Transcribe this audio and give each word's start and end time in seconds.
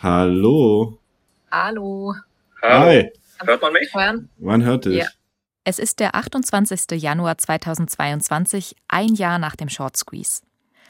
Hallo. 0.00 1.00
Hallo. 1.50 2.14
Hi. 2.62 3.10
Hört 3.44 3.62
man 3.62 3.72
mich? 3.72 3.92
Hören? 3.92 4.28
Man 4.38 4.62
hört 4.62 4.84
dich. 4.84 4.98
Ja. 4.98 5.06
Es 5.64 5.80
ist 5.80 5.98
der 5.98 6.14
28. 6.14 7.02
Januar 7.02 7.36
2022, 7.36 8.76
ein 8.86 9.14
Jahr 9.14 9.40
nach 9.40 9.56
dem 9.56 9.68
Short 9.68 9.96
Squeeze. 9.96 10.42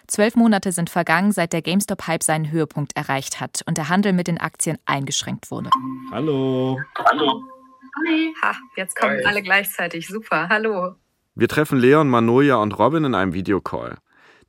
Zwölf 0.08 0.36
Monate 0.36 0.72
sind 0.72 0.90
vergangen, 0.90 1.32
seit 1.32 1.54
der 1.54 1.62
GameStop-Hype 1.62 2.22
seinen 2.22 2.50
Höhepunkt 2.50 2.96
erreicht 2.96 3.40
hat 3.40 3.62
und 3.64 3.78
der 3.78 3.88
Handel 3.88 4.12
mit 4.12 4.26
den 4.26 4.38
Aktien 4.38 4.76
eingeschränkt 4.84 5.50
wurde. 5.50 5.70
Hallo. 6.10 6.78
Hallo. 7.10 7.42
Hi. 8.06 8.34
Ha, 8.42 8.56
jetzt 8.76 8.94
kommen 8.94 9.16
Hi. 9.20 9.24
alle 9.24 9.42
gleichzeitig. 9.42 10.06
Super. 10.06 10.50
Hallo. 10.50 10.96
Wir 11.34 11.48
treffen 11.48 11.78
Leon, 11.78 12.10
Manoja 12.10 12.56
und 12.56 12.78
Robin 12.78 13.04
in 13.04 13.14
einem 13.14 13.32
Videocall. 13.32 13.96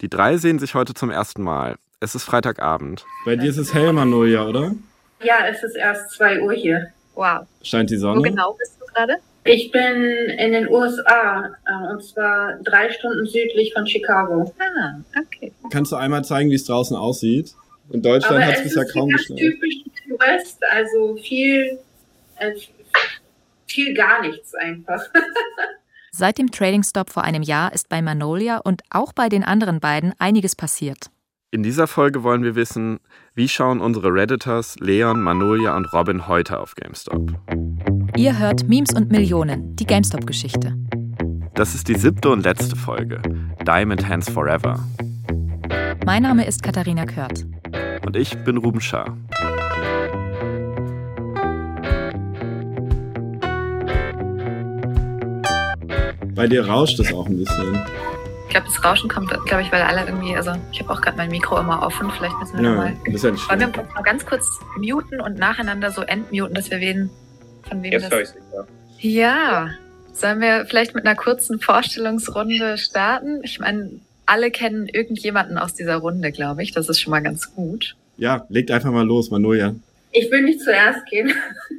Die 0.02 0.10
drei 0.10 0.36
sehen 0.36 0.60
sich 0.60 0.76
heute 0.76 0.94
zum 0.94 1.12
ersten 1.12 1.44
Mal. 1.44 1.78
Es 2.02 2.16
ist 2.16 2.24
Freitagabend. 2.24 3.06
Bei 3.26 3.36
dir 3.36 3.50
ist 3.50 3.58
es 3.58 3.74
hell, 3.74 3.92
Manoja, 3.92 4.46
oder? 4.46 4.74
Ja, 5.22 5.46
es 5.50 5.64
ist 5.64 5.76
erst 5.76 6.12
2 6.12 6.42
Uhr 6.42 6.54
hier. 6.54 6.88
Wow. 7.14 7.46
Scheint 7.62 7.90
die 7.90 7.98
Wo 7.98 8.02
Sonne? 8.02 8.22
genau 8.22 8.54
bist 8.54 8.78
du 8.80 8.86
gerade? 8.86 9.18
Ich 9.44 9.70
bin 9.72 10.06
in 10.38 10.54
den 10.54 10.70
USA, 10.70 11.52
äh, 11.66 11.92
und 11.92 12.02
zwar 12.04 12.54
drei 12.64 12.90
Stunden 12.92 13.26
südlich 13.26 13.74
von 13.74 13.86
Chicago. 13.86 14.54
Ah, 14.60 15.00
okay. 15.20 15.52
Kannst 15.72 15.92
du 15.92 15.98
einmal 15.98 16.24
zeigen, 16.24 16.50
wie 16.50 16.56
es 16.56 16.66
draußen 16.66 16.96
aussieht? 16.96 17.54
In 17.90 18.02
Deutschland 18.02 18.46
hat 18.46 18.56
es 18.56 18.64
bisher 18.64 18.84
ist 18.84 18.94
kaum 18.94 19.10
geschneit. 19.10 19.40
typisch 19.40 19.76
West, 20.20 20.62
also 20.72 21.18
viel, 21.18 21.80
äh, 22.38 22.52
viel 23.68 23.94
gar 23.94 24.22
nichts 24.22 24.54
einfach. 24.56 25.04
Seit 26.12 26.38
dem 26.38 26.52
Trading 26.52 26.84
Stop 26.84 27.10
vor 27.10 27.24
einem 27.24 27.44
Jahr 27.44 27.74
ist 27.74 27.90
bei 27.90 28.02
Manolia 28.02 28.58
und 28.58 28.84
auch 28.90 29.12
bei 29.12 29.28
den 29.28 29.44
anderen 29.44 29.80
beiden 29.80 30.14
einiges 30.20 30.56
passiert. 30.56 31.10
In 31.52 31.64
dieser 31.64 31.88
Folge 31.88 32.22
wollen 32.22 32.44
wir 32.44 32.54
wissen, 32.54 33.00
wie 33.34 33.50
schauen 33.50 33.82
unsere 33.82 34.14
Redditors 34.14 34.76
Leon, 34.80 35.20
Manolia 35.20 35.76
und 35.76 35.92
Robin 35.92 36.28
heute 36.28 36.60
auf 36.60 36.76
GameStop. 36.76 37.32
Ihr 38.16 38.38
hört 38.38 38.70
Memes 38.70 38.94
und 38.94 39.10
Millionen, 39.10 39.76
die 39.76 39.88
GameStop-Geschichte. 39.88 40.76
Das 41.56 41.74
ist 41.74 41.88
die 41.88 41.96
siebte 41.96 42.30
und 42.30 42.44
letzte 42.44 42.76
Folge. 42.76 43.20
Diamond 43.66 44.08
Hands 44.08 44.30
Forever. 44.30 44.80
Mein 46.06 46.22
Name 46.22 46.46
ist 46.46 46.62
Katharina 46.62 47.08
Kört. 47.08 47.48
Und 48.06 48.16
ich 48.16 48.38
bin 48.44 48.58
Ruben 48.58 48.80
Schaar. 48.80 49.18
Bei 56.36 56.46
dir 56.46 56.68
rauscht 56.68 57.00
es 57.00 57.12
auch 57.12 57.26
ein 57.26 57.38
bisschen. 57.38 57.76
Ich 58.50 58.56
glaube, 58.56 58.66
das 58.66 58.84
Rauschen 58.84 59.08
kommt, 59.12 59.30
glaube 59.46 59.62
ich, 59.62 59.72
weil 59.72 59.84
alle 59.84 60.06
irgendwie, 60.08 60.36
also 60.36 60.54
ich 60.72 60.80
habe 60.80 60.92
auch 60.92 61.02
gerade 61.02 61.16
mein 61.18 61.30
Mikro 61.30 61.60
immer 61.60 61.84
offen. 61.84 62.10
Vielleicht 62.18 62.36
müssen 62.40 62.58
wir 62.58 62.64
Ja, 62.64 62.70
nochmal. 62.72 62.98
das 63.06 63.14
ist 63.14 63.24
ja 63.24 63.30
nicht 63.32 63.48
Wollen 63.48 63.60
wir 63.60 63.68
mal 63.94 64.02
ganz 64.02 64.26
kurz 64.26 64.48
muten 64.76 65.22
und 65.22 65.38
nacheinander 65.38 65.92
so 65.92 66.02
entmuten, 66.02 66.56
dass 66.56 66.72
wir 66.72 66.80
wen, 66.80 67.12
von 67.70 67.84
wem 67.84 67.92
Jetzt 67.92 68.12
höre 68.12 68.22
das. 68.22 68.30
ich 68.30 68.36
dich, 68.36 69.14
ja. 69.22 69.68
Ja. 69.68 69.70
Sollen 70.14 70.42
wir 70.42 70.66
vielleicht 70.66 70.96
mit 70.96 71.06
einer 71.06 71.16
kurzen 71.16 71.60
Vorstellungsrunde 71.60 72.80
starten? 72.80 73.42
Ich 73.44 73.60
meine, 73.60 73.92
alle 74.26 74.50
kennen 74.50 74.88
irgendjemanden 74.88 75.60
aus 75.60 75.76
dieser 75.76 75.98
Runde, 75.98 76.32
glaube 76.32 76.64
ich. 76.64 76.72
Das 76.72 76.90
ist 76.90 77.00
schon 77.00 77.12
mal 77.12 77.22
ganz 77.22 77.54
gut. 77.54 77.96
Ja, 78.18 78.48
legt 78.50 78.72
einfach 78.72 78.92
mal 78.92 79.06
los, 79.06 79.30
Manoja. 79.30 79.76
Ich 80.12 80.30
will 80.32 80.42
nicht 80.42 80.62
zuerst 80.62 81.06
gehen. 81.06 81.32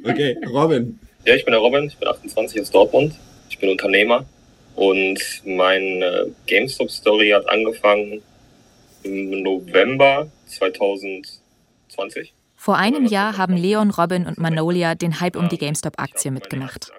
Okay, 0.05 0.37
Robin. 0.49 0.97
Ja, 1.25 1.35
ich 1.35 1.43
bin 1.43 1.51
der 1.51 1.59
Robin, 1.59 1.83
ich 1.83 1.97
bin 1.97 2.07
28 2.07 2.61
aus 2.61 2.71
Dortmund. 2.71 3.13
Ich 3.49 3.59
bin 3.59 3.69
Unternehmer 3.69 4.25
und 4.75 5.19
meine 5.45 6.33
GameStop-Story 6.47 7.29
hat 7.29 7.47
angefangen 7.49 8.21
im 9.03 9.43
November 9.43 10.31
2020. 10.47 12.33
Vor 12.55 12.77
einem 12.77 13.05
Jahr 13.05 13.37
haben 13.37 13.57
Leon, 13.57 13.89
Robin 13.89 14.27
und 14.27 14.37
Manolia 14.37 14.95
den 14.95 15.19
Hype 15.19 15.35
um 15.35 15.49
die 15.49 15.57
GameStop-Aktie 15.57 16.31
mitgemacht. 16.31 16.91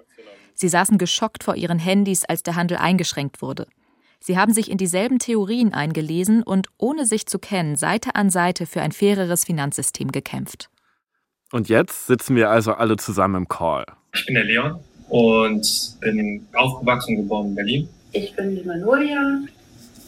Sie 0.55 0.69
saßen 0.69 0.97
geschockt 0.97 1.43
vor 1.43 1.55
ihren 1.55 1.79
Handys, 1.79 2.25
als 2.25 2.43
der 2.43 2.55
Handel 2.55 2.77
eingeschränkt 2.77 3.41
wurde. 3.41 3.67
Sie 4.19 4.37
haben 4.37 4.53
sich 4.53 4.71
in 4.71 4.77
dieselben 4.77 5.19
Theorien 5.19 5.73
eingelesen 5.73 6.43
und 6.43 6.67
ohne 6.77 7.05
sich 7.05 7.25
zu 7.25 7.39
kennen 7.39 7.75
Seite 7.75 8.15
an 8.15 8.29
Seite 8.29 8.65
für 8.65 8.81
ein 8.81 8.91
faireres 8.91 9.43
Finanzsystem 9.43 10.11
gekämpft. 10.11 10.69
Und 11.51 11.69
jetzt 11.69 12.07
sitzen 12.07 12.35
wir 12.35 12.49
also 12.49 12.73
alle 12.73 12.97
zusammen 12.97 13.35
im 13.35 13.47
Call. 13.47 13.85
Ich 14.13 14.25
bin 14.25 14.35
der 14.35 14.45
Leon 14.45 14.79
und 15.13 15.97
bin 15.99 16.47
aufgewachsen 16.53 17.15
und 17.15 17.23
geboren 17.23 17.47
in 17.49 17.55
Berlin. 17.55 17.89
Ich 18.13 18.35
bin 18.35 18.55
die 18.55 18.63
Manolia. 18.63 19.41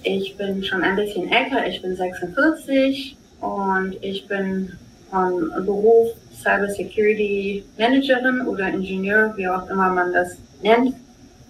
Ich 0.02 0.36
bin 0.36 0.64
schon 0.64 0.82
ein 0.82 0.96
bisschen 0.96 1.32
älter. 1.32 1.68
Ich 1.68 1.80
bin 1.84 1.96
46 1.96 3.16
und 3.40 3.96
ich 4.02 4.28
bin 4.28 4.72
von 5.12 5.52
Beruf 5.64 6.10
Cybersecurity 6.42 7.64
Managerin 7.78 8.48
oder 8.48 8.70
Ingenieur, 8.70 9.32
wie 9.38 9.48
auch 9.48 9.70
immer 9.70 9.92
man 9.94 10.12
das 10.12 10.38
nennt. 10.64 10.96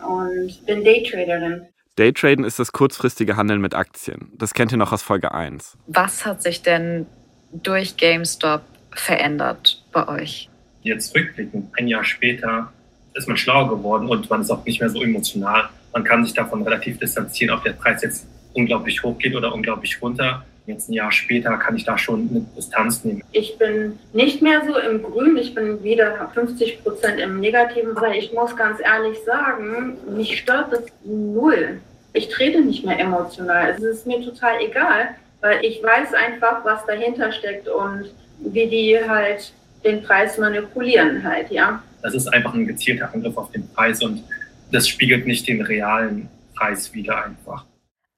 Und 0.06 0.66
bin 0.66 0.84
Daytraderin. 0.84 1.62
Daytraden 1.96 2.44
ist 2.44 2.60
das 2.60 2.74
kurzfristige 2.74 3.38
Handeln 3.38 3.62
mit 3.62 3.74
Aktien. 3.74 4.34
Das 4.38 4.54
kennt 4.54 4.74
ihr 4.74 4.78
noch 4.78 4.92
aus 4.92 5.02
Folge 5.02 5.34
1. 5.34 5.78
Was 5.88 6.26
hat 6.26 6.44
sich 6.44 6.62
denn 6.62 7.06
durch 7.54 7.96
GameStop 7.96 8.64
verändert 8.92 9.82
bei 9.94 10.06
euch? 10.10 10.50
Jetzt 10.84 11.16
rückblickend, 11.16 11.70
ein 11.78 11.88
Jahr 11.88 12.04
später, 12.04 12.74
ist 13.16 13.28
man 13.28 13.38
schlauer 13.38 13.70
geworden 13.70 14.08
und 14.08 14.30
man 14.30 14.42
ist 14.42 14.52
auch 14.52 14.64
nicht 14.66 14.80
mehr 14.80 14.90
so 14.90 15.02
emotional. 15.02 15.70
Man 15.94 16.04
kann 16.04 16.26
sich 16.26 16.34
davon 16.34 16.62
relativ 16.64 17.00
distanzieren, 17.00 17.56
ob 17.56 17.64
der 17.64 17.74
Preis 17.74 18.04
jetzt 18.04 18.28
unglaublich 18.54 19.02
hoch 19.04 19.18
geht 19.18 19.36
oder 19.36 19.54
unglaublich 19.54 20.02
runter. 20.02 20.44
Jetzt 20.68 20.90
ein 20.90 20.94
Jahr 20.94 21.12
später 21.12 21.56
kann 21.58 21.76
ich 21.76 21.86
da 21.86 21.98
schon 21.98 22.28
eine 22.30 22.42
Distanz 22.58 23.04
nehmen. 23.04 23.24
Ich 23.32 23.58
bin 23.58 24.00
nicht 24.14 24.42
mehr 24.42 24.64
so 24.66 24.78
im 24.78 25.04
Grün, 25.04 25.38
ich 25.38 25.54
bin 25.54 25.84
wieder 25.84 26.30
50 26.34 26.84
Prozent 26.84 27.20
im 27.20 27.40
Negativen, 27.40 27.96
aber 27.96 28.16
ich 28.16 28.34
muss 28.34 28.56
ganz 28.56 28.80
ehrlich 28.80 29.18
sagen, 29.26 29.98
mich 30.16 30.40
stört 30.40 30.74
das 30.74 30.84
null. 31.04 31.80
Ich 32.14 32.30
trete 32.30 32.62
nicht 32.62 32.84
mehr 32.84 33.00
emotional. 33.00 33.76
Es 33.78 33.84
ist 33.84 34.08
mir 34.08 34.22
total 34.24 34.60
egal, 34.60 35.10
weil 35.42 35.64
ich 35.64 35.84
weiß 35.84 36.14
einfach, 36.16 36.66
was 36.66 36.86
dahinter 36.88 37.32
steckt 37.32 37.68
und 37.68 38.06
wie 38.40 38.68
die 38.68 38.98
halt 39.08 39.54
den 39.84 40.02
Preis 40.02 40.38
manipulieren 40.40 41.24
halt, 41.24 41.52
ja. 41.52 41.84
Das 42.06 42.14
ist 42.14 42.28
einfach 42.28 42.54
ein 42.54 42.68
gezielter 42.68 43.12
Angriff 43.12 43.36
auf 43.36 43.50
den 43.50 43.68
Preis 43.70 44.04
und 44.04 44.24
das 44.72 44.88
spiegelt 44.88 45.26
nicht 45.26 45.48
den 45.48 45.60
realen 45.64 46.30
Preis 46.54 46.94
wider 46.94 47.26
einfach. 47.26 47.66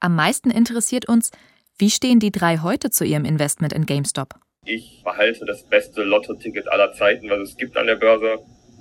Am 0.01 0.13
meisten 0.13 0.51
interessiert 0.51 1.07
uns, 1.07 1.31
wie 1.77 1.89
stehen 1.89 2.19
die 2.19 2.33
drei 2.33 2.57
heute 2.57 2.89
zu 2.89 3.05
ihrem 3.05 3.23
Investment 3.23 3.71
in 3.71 3.85
GameStop? 3.85 4.35
Ich 4.65 5.01
behalte 5.05 5.45
das 5.45 5.63
beste 5.63 6.03
Lotto-Ticket 6.03 6.69
aller 6.69 6.91
Zeiten, 6.91 7.29
was 7.29 7.39
es 7.51 7.55
gibt 7.55 7.77
an 7.77 7.87
der 7.87 7.95
Börse, 7.95 8.39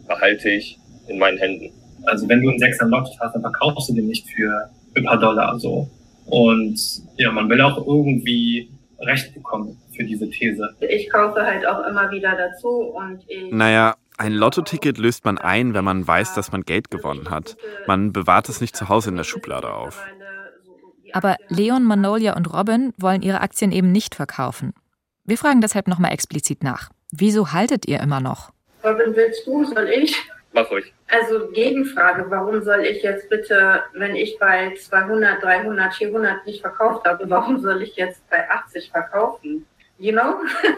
behalte 0.08 0.50
ich 0.50 0.76
in 1.06 1.20
meinen 1.20 1.38
Händen. 1.38 1.70
Also 2.06 2.28
wenn 2.28 2.42
du 2.42 2.50
einen 2.50 2.58
Sechser 2.58 2.86
Lotto 2.86 3.12
hast, 3.20 3.32
dann 3.32 3.42
verkaufst 3.42 3.88
du 3.88 3.94
den 3.94 4.08
nicht 4.08 4.28
für 4.28 4.70
ein 4.96 5.04
paar 5.04 5.20
Dollar 5.20 5.56
so. 5.60 5.88
Und 6.24 6.80
ja, 7.16 7.30
man 7.30 7.48
will 7.48 7.60
auch 7.60 7.76
irgendwie 7.86 8.68
Recht 8.98 9.32
bekommen 9.34 9.78
für 9.94 10.02
diese 10.02 10.28
These. 10.30 10.74
Ich 10.80 11.08
kaufe 11.10 11.40
halt 11.42 11.64
auch 11.64 11.86
immer 11.86 12.10
wieder 12.10 12.36
dazu 12.36 12.68
und 12.68 13.22
ich. 13.28 13.52
Naja, 13.52 13.94
ein 14.18 14.32
Lottoticket 14.32 14.98
löst 14.98 15.24
man 15.24 15.38
ein, 15.38 15.74
wenn 15.74 15.84
man 15.84 16.06
weiß, 16.06 16.34
dass 16.34 16.52
man 16.52 16.62
Geld 16.62 16.90
gewonnen 16.90 17.30
hat. 17.30 17.56
Man 17.86 18.12
bewahrt 18.12 18.48
es 18.48 18.60
nicht 18.60 18.76
zu 18.76 18.88
Hause 18.88 19.10
in 19.10 19.16
der 19.16 19.24
Schublade 19.24 19.72
auf. 19.72 20.02
Aber 21.12 21.36
Leon, 21.48 21.84
Manolia 21.84 22.36
und 22.36 22.52
Robin 22.52 22.92
wollen 22.98 23.22
ihre 23.22 23.40
Aktien 23.40 23.72
eben 23.72 23.92
nicht 23.92 24.14
verkaufen. 24.14 24.74
Wir 25.24 25.38
fragen 25.38 25.60
deshalb 25.60 25.88
nochmal 25.88 26.12
explizit 26.12 26.62
nach. 26.62 26.90
Wieso 27.12 27.52
haltet 27.52 27.86
ihr 27.86 28.00
immer 28.00 28.20
noch? 28.20 28.52
Robin, 28.84 29.14
willst 29.14 29.46
du, 29.46 29.64
soll 29.64 29.88
ich? 29.88 30.16
Mach 30.52 30.70
ruhig. 30.70 30.92
Also 31.08 31.48
Gegenfrage, 31.52 32.26
warum 32.30 32.62
soll 32.62 32.80
ich 32.80 33.02
jetzt 33.02 33.28
bitte, 33.28 33.82
wenn 33.92 34.16
ich 34.16 34.38
bei 34.38 34.74
200, 34.74 35.42
300, 35.42 35.94
400 35.94 36.46
nicht 36.46 36.60
verkauft 36.60 37.06
habe, 37.06 37.28
warum 37.28 37.60
soll 37.60 37.82
ich 37.82 37.96
jetzt 37.96 38.28
bei 38.30 38.48
80 38.50 38.90
verkaufen? 38.90 39.66
You 39.98 40.12
know? 40.12 40.36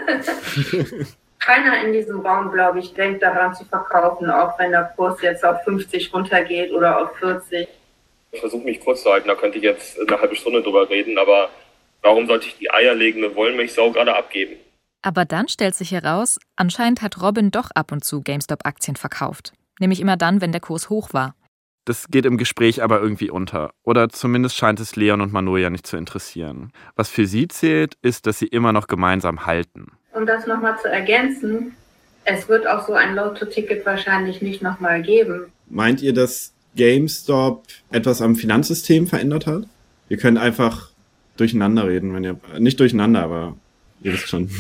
Keiner 1.39 1.85
in 1.85 1.93
diesem 1.93 2.21
Raum, 2.21 2.51
glaube 2.51 2.81
ich, 2.81 2.95
denkt 2.95 3.23
daran 3.23 3.55
zu 3.55 3.65
verkaufen, 3.65 4.31
auch 4.31 4.59
wenn 4.59 4.73
der 4.73 4.93
Kurs 4.97 5.21
jetzt 5.23 5.45
auf 5.45 5.63
50 5.65 6.13
runtergeht 6.13 6.73
oder 6.73 7.01
auf 7.01 7.17
40. 7.19 7.69
Ich 8.33 8.41
versuche 8.41 8.65
mich 8.65 8.81
kurz 8.81 9.03
zu 9.03 9.11
halten, 9.11 9.29
da 9.29 9.35
könnte 9.35 9.59
ich 9.59 9.65
jetzt 9.65 9.99
eine 10.01 10.21
halbe 10.21 10.37
Stunde 10.37 10.63
drüber 10.63 10.89
reden, 10.91 11.17
aber 11.17 11.49
warum 12.03 12.27
sollte 12.27 12.47
ich 12.49 12.59
die 12.59 12.71
eierlegende 12.71 13.35
Wollmilchsau 13.35 13.93
gerade 13.93 14.17
abgeben? 14.17 14.57
Aber 15.03 15.25
dann 15.25 15.49
stellt 15.49 15.75
sich 15.75 15.93
heraus, 15.93 16.39
anscheinend 16.57 17.03
hat 17.03 17.23
Robin 17.23 17.51
doch 17.51 17.71
ab 17.75 17.93
und 17.93 18.05
zu 18.05 18.21
GameStop-Aktien 18.21 18.97
verkauft. 18.97 19.53
Nämlich 19.79 20.01
immer 20.01 20.17
dann, 20.17 20.41
wenn 20.41 20.53
der 20.53 20.61
Kurs 20.61 20.91
hoch 20.91 21.13
war. 21.13 21.35
Das 21.85 22.09
geht 22.09 22.27
im 22.27 22.37
Gespräch 22.37 22.83
aber 22.83 23.01
irgendwie 23.01 23.31
unter. 23.31 23.71
Oder 23.83 24.11
zumindest 24.11 24.57
scheint 24.57 24.81
es 24.81 24.97
Leon 24.97 25.23
und 25.23 25.33
Manoja 25.33 25.71
nicht 25.71 25.87
zu 25.87 25.97
interessieren. 25.97 26.73
Was 26.97 27.09
für 27.09 27.27
sie 27.27 27.49
zählt, 27.49 27.95
ist, 28.03 28.27
dass 28.27 28.39
sie 28.39 28.49
immer 28.49 28.75
noch 28.75 28.89
gemeinsam 28.89 29.47
halten. 29.47 29.93
Um 30.13 30.27
das 30.27 30.47
nochmal 30.47 30.79
zu 30.81 30.89
ergänzen, 30.89 31.75
es 32.25 32.49
wird 32.49 32.67
auch 32.67 32.87
so 32.87 32.95
ein 32.95 33.15
Lotto-Ticket 33.15 33.87
wahrscheinlich 33.87 34.43
nicht 34.43 34.63
nochmal 34.63 35.03
geben. 35.03 35.53
Meint 35.69 36.03
ihr, 36.03 36.13
dass 36.13 36.53
GameStop 36.77 37.65
etwas 37.91 38.21
am 38.21 38.37
Finanzsystem 38.37 39.07
verändert 39.07 39.47
hat? 39.47 39.65
Wir 40.09 40.17
können 40.17 40.39
einfach 40.39 40.91
durcheinander 41.37 41.87
reden, 41.87 42.15
wenn 42.15 42.25
ihr. 42.25 42.41
Nicht 42.59 42.81
durcheinander, 42.81 43.23
aber 43.23 43.57
ihr 44.03 44.13
wisst 44.13 44.29
schon. 44.29 44.51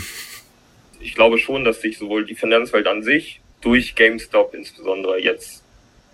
ich 1.00 1.14
glaube 1.14 1.38
schon, 1.38 1.64
dass 1.64 1.80
sich 1.80 1.98
sowohl 1.98 2.24
die 2.24 2.34
Finanzwelt 2.34 2.86
an 2.86 3.02
sich 3.02 3.40
durch 3.60 3.94
GameStop 3.94 4.54
insbesondere 4.54 5.20
jetzt 5.20 5.62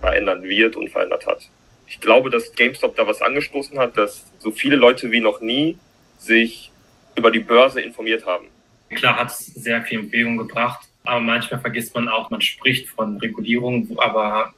verändern 0.00 0.42
wird 0.42 0.76
und 0.76 0.90
verändert 0.90 1.26
hat. 1.26 1.48
Ich 1.86 2.00
glaube, 2.00 2.30
dass 2.30 2.54
GameStop 2.54 2.96
da 2.96 3.06
was 3.06 3.22
angestoßen 3.22 3.78
hat, 3.78 3.96
dass 3.96 4.24
so 4.38 4.50
viele 4.50 4.76
Leute 4.76 5.10
wie 5.10 5.20
noch 5.20 5.40
nie 5.40 5.78
sich 6.18 6.70
über 7.16 7.30
die 7.30 7.40
Börse 7.40 7.80
informiert 7.80 8.26
haben. 8.26 8.46
Klar 8.90 9.18
hat 9.18 9.30
es 9.30 9.38
sehr 9.46 9.82
viel 9.82 10.00
in 10.00 10.06
Bewegung 10.06 10.36
gebracht, 10.36 10.88
aber 11.04 11.20
manchmal 11.20 11.60
vergisst 11.60 11.94
man 11.94 12.08
auch, 12.08 12.30
man 12.30 12.40
spricht 12.40 12.88
von 12.88 13.18
Regulierung, 13.18 13.88
aber 13.98 14.54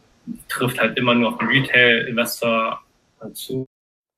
trifft 0.48 0.80
halt 0.80 0.98
immer 0.98 1.14
nur 1.14 1.30
auf 1.30 1.38
den 1.38 1.48
Retail-Investor 1.48 2.82
zu. 3.32 3.66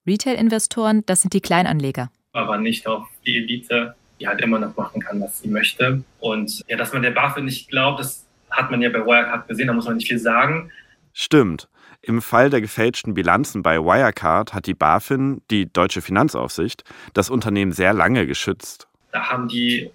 Retail-Investoren, 0.07 1.05
das 1.07 1.23
sind 1.23 1.35
die 1.35 1.41
Kleinanleger. 1.41 2.11
Aber 2.33 2.59
nicht 2.59 2.87
auf 2.87 3.07
die 3.27 3.37
Elite, 3.37 3.95
die 4.21 4.29
halt 4.29 4.41
immer 4.41 4.59
noch 4.59 4.77
machen 4.77 5.01
kann, 5.01 5.21
was 5.21 5.41
sie 5.41 5.49
möchte. 5.49 6.03
Und 6.19 6.63
ja, 6.69 6.77
dass 6.77 6.93
man 6.93 7.03
der 7.03 7.11
BaFin 7.11 7.45
nicht 7.45 7.69
glaubt, 7.69 8.01
das 8.01 8.27
hat 8.51 8.71
man 8.71 8.83
ja 8.83 8.89
bei 8.89 9.05
Wirecard 9.05 9.49
gesehen, 9.49 9.67
da 9.67 9.73
muss 9.73 9.87
man 9.87 9.97
nicht 9.97 10.09
viel 10.09 10.19
sagen. 10.19 10.71
Stimmt. 11.13 11.69
Im 12.01 12.23
Fall 12.23 12.49
der 12.49 12.61
gefälschten 12.61 13.15
Bilanzen 13.15 13.63
bei 13.63 13.79
Wirecard 13.79 14.55
hat 14.55 14.67
die 14.67 14.75
BaFin, 14.75 15.43
die 15.51 15.71
deutsche 15.71 16.01
Finanzaufsicht, 16.01 16.85
das 17.13 17.29
Unternehmen 17.29 17.73
sehr 17.73 17.93
lange 17.93 18.27
geschützt. 18.27 18.89
Da 19.11 19.29
haben 19.29 19.49
die 19.49 19.91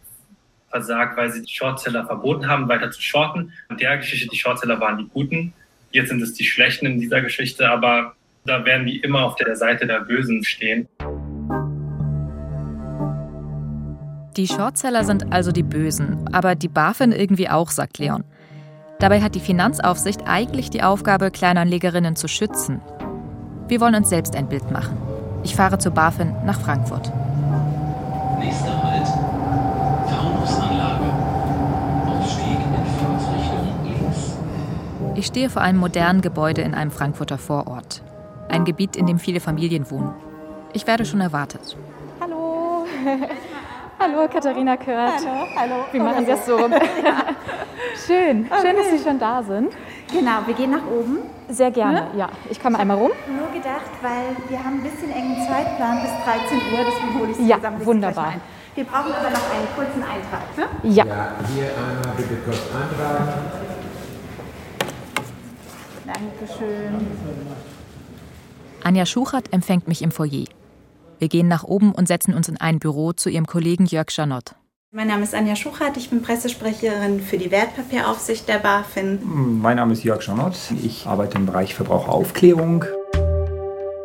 versagt, 0.73 1.15
weil 1.17 1.31
sie 1.31 1.43
die 1.43 1.53
Shortseller 1.53 2.05
verboten 2.05 2.47
haben, 2.47 2.67
weiter 2.67 2.89
zu 2.89 2.99
shorten. 2.99 3.53
In 3.69 3.77
der 3.77 3.97
Geschichte, 3.97 4.27
die 4.27 4.37
Shortseller 4.37 4.79
waren 4.79 4.97
die 4.97 5.07
Guten. 5.07 5.53
Jetzt 5.91 6.09
sind 6.09 6.21
es 6.21 6.33
die 6.33 6.43
Schlechten 6.43 6.87
in 6.87 6.99
dieser 6.99 7.21
Geschichte, 7.21 7.69
aber 7.69 8.15
da 8.45 8.65
werden 8.65 8.87
die 8.87 8.97
immer 8.97 9.23
auf 9.23 9.35
der 9.35 9.55
Seite 9.55 9.85
der 9.85 9.99
Bösen 9.99 10.43
stehen. 10.43 10.87
Die 14.35 14.47
Shortseller 14.47 15.03
sind 15.03 15.31
also 15.31 15.51
die 15.51 15.61
Bösen, 15.61 16.27
aber 16.33 16.55
die 16.55 16.67
BaFin 16.67 17.11
irgendwie 17.11 17.49
auch, 17.49 17.69
sagt 17.69 17.99
Leon. 17.99 18.23
Dabei 18.97 19.21
hat 19.21 19.35
die 19.35 19.39
Finanzaufsicht 19.39 20.21
eigentlich 20.25 20.71
die 20.71 20.81
Aufgabe, 20.81 21.29
Kleinanlegerinnen 21.29 22.15
zu 22.15 22.27
schützen. 22.27 22.81
Wir 23.67 23.79
wollen 23.79 23.93
uns 23.93 24.09
selbst 24.09 24.35
ein 24.35 24.49
Bild 24.49 24.71
machen. 24.71 24.97
Ich 25.43 25.55
fahre 25.55 25.77
zur 25.77 25.91
BaFin 25.91 26.33
nach 26.45 26.59
Frankfurt. 26.59 27.11
Nächster 28.39 28.92
Ich 35.23 35.27
stehe 35.27 35.49
vor 35.49 35.61
einem 35.61 35.79
modernen 35.79 36.19
Gebäude 36.19 36.63
in 36.63 36.75
einem 36.75 36.91
Frankfurter 36.91 37.37
Vorort. 37.37 38.03
Ein 38.49 38.65
Gebiet, 38.65 38.97
in 38.97 39.07
dem 39.07 39.19
viele 39.19 39.39
Familien 39.39 39.89
wohnen. 39.89 40.13
Ich 40.73 40.85
werde 40.85 41.05
schon 41.05 41.21
erwartet. 41.21 41.77
Hallo. 42.19 42.85
Hallo, 44.01 44.27
Katharina 44.27 44.75
Kört. 44.75 45.13
Hallo, 45.25 45.47
hallo. 45.55 45.75
Wie 45.93 45.99
machen 45.99 46.25
Sie 46.25 46.31
das 46.31 46.45
so? 46.45 46.57
Schön, 48.05 48.49
Okay. 48.51 48.61
schön, 48.61 48.75
dass 48.75 48.89
Sie 48.91 48.99
schon 49.01 49.17
da 49.17 49.41
sind. 49.43 49.71
Genau, 50.11 50.39
wir 50.45 50.55
gehen 50.55 50.71
nach 50.71 50.85
oben. 50.85 51.19
Sehr 51.47 51.71
gerne, 51.71 52.07
ja. 52.17 52.27
Ich 52.49 52.61
komme 52.61 52.77
einmal 52.77 52.97
rum. 52.97 53.11
Nur 53.33 53.47
gedacht, 53.53 53.91
weil 54.01 54.35
wir 54.49 54.61
haben 54.61 54.79
ein 54.79 54.83
bisschen 54.83 55.09
engen 55.09 55.37
Zeitplan 55.47 56.01
bis 56.01 56.11
13 56.25 56.57
Uhr, 56.57 56.79
deswegen 56.85 57.19
hole 57.19 57.31
ich 57.31 57.37
Sie 57.37 57.47
Ja, 57.47 57.55
zusammen. 57.55 57.85
wunderbar. 57.85 58.33
Wir 58.75 58.83
brauchen 58.83 59.13
aber 59.13 59.29
noch 59.29 59.53
einen 59.55 59.67
kurzen 59.73 60.03
Eintrag. 60.03 60.57
Ne? 60.57 60.65
Ja. 60.91 61.05
hier 61.55 61.67
einmal 61.77 62.13
bitte 62.17 62.35
kurz 62.43 62.59
eintragen. 62.75 63.62
Dankeschön. 66.05 67.07
Anja 68.83 69.05
Schuchert 69.05 69.53
empfängt 69.53 69.88
mich 69.88 70.01
im 70.01 70.11
Foyer. 70.11 70.45
Wir 71.19 71.29
gehen 71.29 71.47
nach 71.47 71.63
oben 71.63 71.94
und 71.94 72.07
setzen 72.07 72.33
uns 72.33 72.50
in 72.50 72.59
ein 72.59 72.79
Büro 72.79 73.13
zu 73.13 73.29
ihrem 73.29 73.45
Kollegen 73.45 73.85
Jörg 73.85 74.07
Janott. 74.09 74.55
Mein 74.91 75.07
Name 75.07 75.23
ist 75.23 75.33
Anja 75.33 75.55
Schuchert, 75.55 75.97
ich 75.97 76.09
bin 76.09 76.21
Pressesprecherin 76.21 77.19
für 77.19 77.38
die 77.38 77.50
Wertpapieraufsicht 77.50 78.47
der 78.47 78.59
BaFin. 78.59 79.19
Mein 79.59 79.77
Name 79.77 79.94
ist 79.94 80.03
Jörg 80.03 80.21
Janott. 80.21 80.55
Ich 80.83 81.07
arbeite 81.07 81.38
im 81.38 81.45
Bereich 81.45 81.73
Verbraucheraufklärung. 81.73 82.85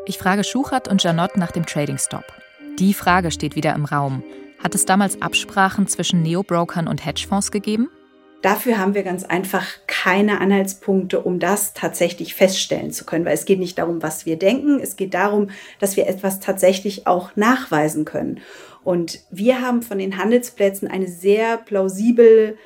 Ich 0.07 0.17
frage 0.17 0.45
Schuchert 0.45 0.89
und 0.89 1.03
Janott 1.03 1.37
nach 1.37 1.51
dem 1.51 1.67
Trading 1.67 1.99
Stop. 1.99 2.25
Die 2.79 2.95
Frage 2.95 3.31
steht 3.31 3.57
wieder 3.57 3.75
im 3.75 3.85
Raum. 3.85 4.23
Hat 4.63 4.75
es 4.75 4.87
damals 4.87 5.21
Absprachen 5.21 5.89
zwischen 5.89 6.23
Neobrokern 6.23 6.89
und 6.89 7.05
Hedgefonds 7.05 7.51
gegeben? 7.51 7.91
Dafür 8.41 8.79
haben 8.79 8.95
wir 8.95 9.03
ganz 9.03 9.25
einfach 9.25 9.67
keine 9.89 10.41
Anhaltspunkte, 10.41 11.21
um 11.21 11.41
das 11.41 11.75
tatsächlich 11.75 12.35
feststellen 12.35 12.93
zu 12.93 13.05
können, 13.05 13.25
weil 13.25 13.35
es 13.35 13.47
geht 13.47 13.59
nicht 13.59 13.79
darum, 13.79 14.01
was 14.01 14.27
wir 14.27 14.39
denken, 14.39 14.79
es 14.81 14.95
geht 14.95 15.15
darum, 15.15 15.51
dass 15.81 15.97
wir 15.97 16.07
etwas 16.07 16.39
tatsächlich 16.39 17.09
auch 17.09 17.35
nachweisen 17.35 18.05
können. 18.05 18.41
Und 18.85 19.21
wir 19.31 19.61
haben 19.61 19.83
von 19.83 19.99
den 19.99 20.19
Handelsplätzen 20.19 20.89
eine 20.89 21.09
sehr 21.09 21.57
plausibel 21.57 22.57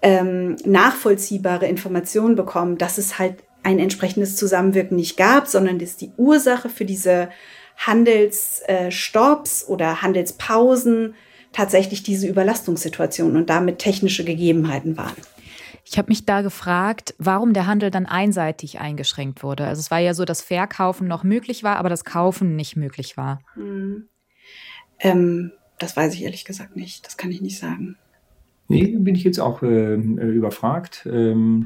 ähm, 0.00 0.56
nachvollziehbare 0.64 1.66
Information 1.66 2.36
bekommen, 2.36 2.78
dass 2.78 2.96
es 2.96 3.18
halt 3.18 3.42
ein 3.64 3.80
entsprechendes 3.80 4.36
Zusammenwirken 4.36 4.96
nicht 4.96 5.16
gab, 5.16 5.48
sondern 5.48 5.80
dass 5.80 5.96
die 5.96 6.12
Ursache 6.16 6.68
für 6.68 6.84
diese 6.84 7.30
Handelsstopps 7.78 9.66
oder 9.66 10.02
Handelspausen 10.02 11.16
tatsächlich 11.56 12.02
diese 12.02 12.28
Überlastungssituation 12.28 13.34
und 13.34 13.48
damit 13.48 13.78
technische 13.78 14.24
Gegebenheiten 14.24 14.98
waren. 14.98 15.16
Ich 15.86 15.96
habe 15.96 16.08
mich 16.08 16.26
da 16.26 16.42
gefragt, 16.42 17.14
warum 17.18 17.54
der 17.54 17.66
Handel 17.66 17.90
dann 17.90 18.04
einseitig 18.04 18.78
eingeschränkt 18.78 19.42
wurde. 19.42 19.64
Also 19.64 19.80
es 19.80 19.90
war 19.90 19.98
ja 19.98 20.12
so, 20.12 20.26
dass 20.26 20.42
Verkaufen 20.42 21.08
noch 21.08 21.24
möglich 21.24 21.62
war, 21.62 21.76
aber 21.76 21.88
das 21.88 22.04
Kaufen 22.04 22.56
nicht 22.56 22.76
möglich 22.76 23.16
war. 23.16 23.40
Hm. 23.54 24.08
Ähm, 25.00 25.52
das 25.78 25.96
weiß 25.96 26.12
ich 26.14 26.24
ehrlich 26.24 26.44
gesagt 26.44 26.76
nicht. 26.76 27.06
Das 27.06 27.16
kann 27.16 27.30
ich 27.30 27.40
nicht 27.40 27.58
sagen. 27.58 27.96
Nee, 28.68 28.96
bin 28.98 29.14
ich 29.14 29.24
jetzt 29.24 29.38
auch 29.38 29.62
äh, 29.62 29.94
überfragt. 29.94 31.08
Ähm 31.10 31.64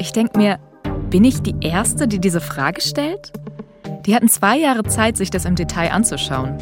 Ich 0.00 0.12
denke 0.12 0.38
mir, 0.38 0.58
bin 1.10 1.24
ich 1.24 1.40
die 1.40 1.54
Erste, 1.60 2.08
die 2.08 2.18
diese 2.18 2.40
Frage 2.40 2.80
stellt? 2.80 3.32
Die 4.06 4.14
hatten 4.14 4.28
zwei 4.28 4.58
Jahre 4.58 4.84
Zeit, 4.84 5.16
sich 5.16 5.30
das 5.30 5.44
im 5.44 5.54
Detail 5.54 5.90
anzuschauen. 5.90 6.58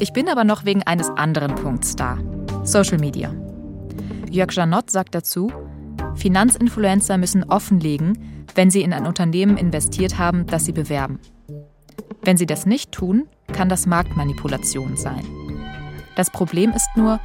Ich 0.00 0.12
bin 0.12 0.28
aber 0.28 0.44
noch 0.44 0.64
wegen 0.64 0.82
eines 0.82 1.08
anderen 1.10 1.54
Punkts 1.54 1.96
da. 1.96 2.18
Social 2.62 2.98
Media. 2.98 3.34
Jörg 4.30 4.52
Janott 4.52 4.90
sagt 4.90 5.14
dazu, 5.14 5.50
Finanzinfluencer 6.14 7.16
müssen 7.16 7.44
offenlegen, 7.44 8.46
wenn 8.54 8.70
sie 8.70 8.82
in 8.82 8.92
ein 8.92 9.06
Unternehmen 9.06 9.56
investiert 9.56 10.18
haben, 10.18 10.46
das 10.46 10.64
sie 10.66 10.72
bewerben. 10.72 11.18
Wenn 12.22 12.36
sie 12.36 12.46
das 12.46 12.66
nicht 12.66 12.92
tun, 12.92 13.28
kann 13.52 13.68
das 13.68 13.86
Marktmanipulation 13.86 14.96
sein. 14.96 15.24
Das 16.16 16.30
Problem 16.30 16.72
ist 16.72 16.88
nur, 16.96 17.20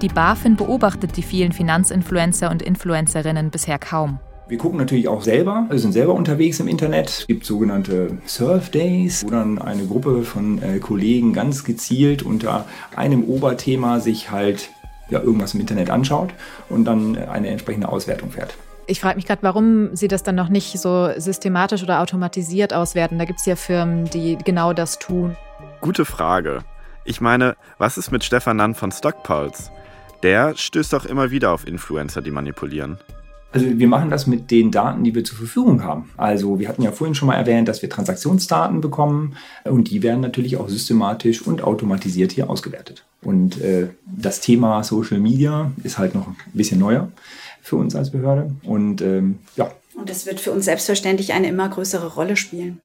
die 0.00 0.08
BaFin 0.08 0.56
beobachtet 0.56 1.16
die 1.16 1.22
vielen 1.22 1.52
Finanzinfluencer 1.52 2.50
und 2.50 2.62
Influencerinnen 2.62 3.50
bisher 3.50 3.78
kaum. 3.78 4.20
Wir 4.50 4.58
gucken 4.58 4.80
natürlich 4.80 5.06
auch 5.06 5.22
selber, 5.22 5.66
wir 5.70 5.78
sind 5.78 5.92
selber 5.92 6.12
unterwegs 6.12 6.58
im 6.58 6.66
Internet. 6.66 7.08
Es 7.08 7.26
gibt 7.28 7.46
sogenannte 7.46 8.18
Surf 8.26 8.70
Days, 8.70 9.24
wo 9.24 9.30
dann 9.30 9.60
eine 9.60 9.86
Gruppe 9.86 10.24
von 10.24 10.60
äh, 10.60 10.80
Kollegen 10.80 11.32
ganz 11.32 11.62
gezielt 11.62 12.24
unter 12.24 12.66
einem 12.96 13.22
Oberthema 13.22 14.00
sich 14.00 14.32
halt 14.32 14.70
ja, 15.08 15.20
irgendwas 15.20 15.54
im 15.54 15.60
Internet 15.60 15.90
anschaut 15.90 16.30
und 16.68 16.84
dann 16.84 17.16
eine 17.16 17.46
entsprechende 17.46 17.88
Auswertung 17.88 18.32
fährt. 18.32 18.56
Ich 18.88 19.00
frage 19.00 19.14
mich 19.14 19.26
gerade, 19.26 19.44
warum 19.44 19.94
Sie 19.94 20.08
das 20.08 20.24
dann 20.24 20.34
noch 20.34 20.48
nicht 20.48 20.80
so 20.80 21.10
systematisch 21.16 21.84
oder 21.84 22.00
automatisiert 22.00 22.74
auswerten. 22.74 23.20
Da 23.20 23.26
gibt 23.26 23.38
es 23.38 23.46
ja 23.46 23.54
Firmen, 23.54 24.06
die 24.06 24.36
genau 24.36 24.72
das 24.72 24.98
tun. 24.98 25.36
Gute 25.80 26.04
Frage. 26.04 26.64
Ich 27.04 27.20
meine, 27.20 27.54
was 27.78 27.98
ist 27.98 28.10
mit 28.10 28.24
Stefan 28.24 28.56
Nann 28.56 28.74
von 28.74 28.90
Stockpulse? 28.90 29.70
Der 30.24 30.56
stößt 30.56 30.92
doch 30.92 31.04
immer 31.04 31.30
wieder 31.30 31.52
auf 31.52 31.68
Influencer, 31.68 32.20
die 32.20 32.32
manipulieren. 32.32 32.98
Also 33.52 33.66
wir 33.66 33.88
machen 33.88 34.10
das 34.10 34.26
mit 34.26 34.50
den 34.50 34.70
Daten, 34.70 35.02
die 35.02 35.14
wir 35.14 35.24
zur 35.24 35.36
Verfügung 35.36 35.82
haben. 35.82 36.10
Also 36.16 36.60
wir 36.60 36.68
hatten 36.68 36.82
ja 36.82 36.92
vorhin 36.92 37.14
schon 37.14 37.26
mal 37.26 37.34
erwähnt, 37.34 37.66
dass 37.66 37.82
wir 37.82 37.90
Transaktionsdaten 37.90 38.80
bekommen 38.80 39.34
und 39.64 39.90
die 39.90 40.02
werden 40.02 40.20
natürlich 40.20 40.56
auch 40.56 40.68
systematisch 40.68 41.42
und 41.42 41.62
automatisiert 41.62 42.32
hier 42.32 42.48
ausgewertet. 42.48 43.04
Und 43.22 43.60
äh, 43.60 43.88
das 44.06 44.40
Thema 44.40 44.84
Social 44.84 45.18
Media 45.18 45.72
ist 45.82 45.98
halt 45.98 46.14
noch 46.14 46.28
ein 46.28 46.36
bisschen 46.52 46.78
neuer 46.78 47.10
für 47.60 47.76
uns 47.76 47.96
als 47.96 48.10
Behörde 48.10 48.54
und 48.62 49.02
ähm, 49.02 49.40
ja. 49.56 49.70
Und 49.94 50.08
es 50.08 50.26
wird 50.26 50.40
für 50.40 50.52
uns 50.52 50.64
selbstverständlich 50.64 51.32
eine 51.32 51.48
immer 51.48 51.68
größere 51.68 52.14
Rolle 52.14 52.36
spielen. 52.36 52.80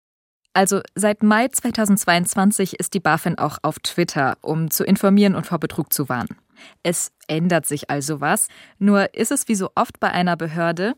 Also 0.54 0.80
seit 0.96 1.22
Mai 1.22 1.50
2022 1.50 2.80
ist 2.80 2.94
die 2.94 3.00
BaFin 3.00 3.38
auch 3.38 3.58
auf 3.62 3.78
Twitter, 3.80 4.38
um 4.42 4.72
zu 4.72 4.84
informieren 4.84 5.36
und 5.36 5.46
vor 5.46 5.60
Betrug 5.60 5.94
zu 5.94 6.10
warnen. 6.10 6.36
Es 6.84 7.12
ändert 7.28 7.66
sich 7.66 7.90
also 7.90 8.22
was, 8.22 8.48
nur 8.80 9.14
ist 9.14 9.32
es 9.32 9.48
wie 9.48 9.56
so 9.56 9.70
oft 9.76 10.00
bei 10.00 10.12
einer 10.12 10.38
Behörde, 10.38 10.94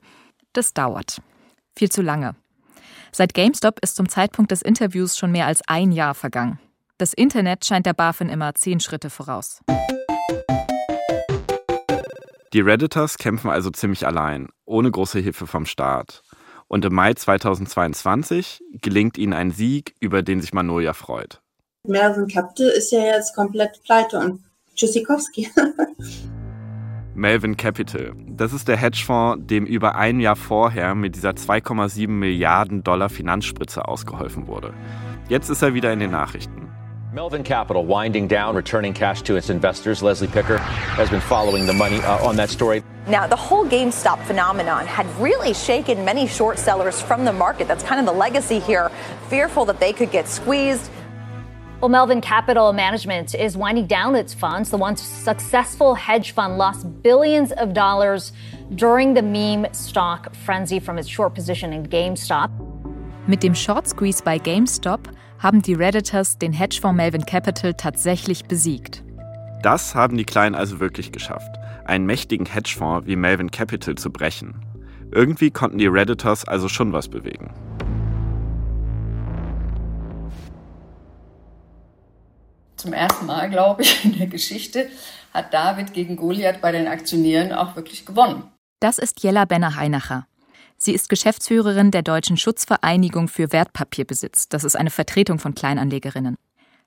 das 0.54 0.74
dauert. 0.74 1.22
Viel 1.76 1.90
zu 1.90 2.02
lange. 2.02 2.36
Seit 3.12 3.34
GameStop 3.34 3.80
ist 3.82 3.96
zum 3.96 4.10
Zeitpunkt 4.10 4.52
des 4.52 4.62
Interviews 4.62 5.18
schon 5.18 5.32
mehr 5.32 5.48
als 5.48 5.62
ein 5.68 5.92
Jahr 5.92 6.14
vergangen. 6.14 6.60
Das 6.98 7.14
Internet 7.14 7.66
scheint 7.66 7.86
der 7.86 7.94
BaFin 7.94 8.30
immer 8.30 8.56
zehn 8.56 8.80
Schritte 8.80 9.10
voraus. 9.10 9.62
Die 12.54 12.62
Redditors 12.62 13.18
kämpfen 13.18 13.52
also 13.52 13.70
ziemlich 13.70 14.08
allein, 14.08 14.48
ohne 14.66 14.90
große 14.90 15.20
Hilfe 15.20 15.48
vom 15.48 15.66
Staat. 15.66 16.24
Und 16.68 16.84
im 16.86 16.94
Mai 16.94 17.14
2022 17.14 18.64
gelingt 18.82 19.18
ihnen 19.18 19.34
ein 19.34 19.52
Sieg, 19.52 19.96
über 20.00 20.22
den 20.22 20.42
sich 20.42 20.54
Manoja 20.54 20.94
freut. 20.94 21.42
Melvin 21.86 22.28
Capital 22.28 22.68
ist 22.70 22.92
ja 22.92 23.00
jetzt 23.00 23.36
komplett 23.36 23.82
pleite 23.84 24.20
und 24.20 24.44
Tschüssikowski. 24.78 25.50
Melvin 27.16 27.58
Capital. 27.58 28.14
Das 28.28 28.54
ist 28.54 28.68
der 28.68 28.78
Hedgefonds, 28.78 29.48
dem 29.48 29.66
über 29.66 29.96
ein 29.96 30.20
Jahr 30.20 30.36
vorher 30.36 30.94
mit 30.94 31.16
dieser 31.16 31.32
2,7 31.32 32.08
Milliarden 32.08 32.84
Dollar 32.84 33.10
Finanzspritze 33.10 33.88
ausgeholfen 33.88 34.46
wurde. 34.48 34.76
Jetzt 35.28 35.50
ist 35.50 35.64
er 35.64 35.74
wieder 35.74 35.92
in 35.92 36.00
den 36.00 36.12
Nachrichten. 36.12 36.70
Melvin 37.12 37.44
Capital 37.44 37.84
winding 37.88 38.28
down, 38.28 38.56
returning 38.56 38.94
cash 38.94 39.24
to 39.24 39.36
its 39.36 39.50
investors. 39.50 40.04
Leslie 40.04 40.28
Picker 40.28 40.60
has 40.60 41.10
been 41.10 41.22
following 41.22 41.66
the 41.66 41.74
money 41.74 41.98
uh, 42.02 42.24
on 42.24 42.36
that 42.36 42.50
story. 42.50 42.84
Now, 43.08 43.26
the 43.26 43.36
whole 43.36 43.66
GameStop 43.66 44.20
phenomenon 44.26 44.86
had 44.86 45.08
really 45.20 45.54
shaken 45.54 46.06
many 46.06 46.28
short 46.28 46.60
sellers 46.60 47.02
from 47.02 47.26
the 47.26 47.34
market. 47.34 47.68
That's 47.68 47.84
kind 47.84 48.00
of 48.00 48.06
the 48.06 48.20
legacy 48.20 48.60
here, 48.60 48.92
fearful 49.30 49.66
that 49.66 49.80
they 49.80 49.94
could 49.94 50.12
get 50.12 50.28
squeezed. 50.28 50.92
Well, 51.80 51.90
Melvin 51.90 52.22
Capital 52.22 52.74
Management 52.74 53.36
is 53.36 53.56
winding 53.56 53.86
down 53.86 54.16
its 54.16 54.34
funds. 54.34 54.72
The 54.72 54.78
once 54.78 55.00
successful 55.00 55.94
hedge 55.94 56.32
fund 56.32 56.58
lost 56.58 56.88
billions 57.04 57.52
of 57.52 57.76
dollars 57.76 58.34
during 58.74 59.14
the 59.14 59.22
meme 59.22 59.68
stock 59.74 60.34
frenzy 60.34 60.80
from 60.80 60.98
its 60.98 61.08
short 61.08 61.36
position 61.36 61.74
in 61.74 61.84
GameStop. 61.84 62.50
Mit 63.28 63.44
dem 63.44 63.54
Short 63.54 63.88
Squeeze 63.88 64.24
bei 64.24 64.40
GameStop 64.40 65.08
haben 65.38 65.62
die 65.62 65.76
Redditors 65.76 66.40
den 66.40 66.52
Hedgefonds 66.52 66.98
Melvin 66.98 67.28
Capital 67.28 67.76
tatsächlich 67.76 68.46
besiegt. 68.46 69.04
Das 69.62 69.94
haben 69.94 70.18
die 70.18 70.26
Kleinen 70.26 70.56
also 70.56 70.80
wirklich 70.80 71.12
geschafft, 71.12 71.60
einen 71.86 72.08
mächtigen 72.08 72.48
Hedgefonds 72.48 73.06
wie 73.06 73.16
Melvin 73.16 73.52
Capital 73.52 73.94
zu 73.94 74.12
brechen. 74.12 74.56
Irgendwie 75.12 75.52
konnten 75.52 75.78
die 75.78 75.86
Redditors 75.86 76.44
also 76.44 76.70
schon 76.70 76.92
was 76.92 77.08
bewegen. 77.08 77.54
Zum 82.78 82.94
ersten 82.94 83.26
Mal, 83.26 83.50
glaube 83.50 83.82
ich, 83.82 84.06
in 84.06 84.18
der 84.18 84.28
Geschichte 84.28 84.90
hat 85.34 85.54
David 85.54 85.94
gegen 85.94 86.16
Goliath 86.16 86.62
bei 86.62 86.72
den 86.72 86.88
Aktionären 86.88 87.52
auch 87.52 87.76
wirklich 87.76 88.06
gewonnen. 88.06 88.44
Das 88.80 88.98
ist 88.98 89.22
Jella 89.24 89.46
Benner-Heinacher. 89.46 90.28
Sie 90.78 90.94
ist 90.94 91.10
Geschäftsführerin 91.10 91.90
der 91.90 92.04
Deutschen 92.04 92.38
Schutzvereinigung 92.38 93.28
für 93.28 93.52
Wertpapierbesitz. 93.52 94.48
Das 94.48 94.64
ist 94.64 94.76
eine 94.76 94.92
Vertretung 94.92 95.40
von 95.40 95.56
Kleinanlegerinnen. 95.56 96.38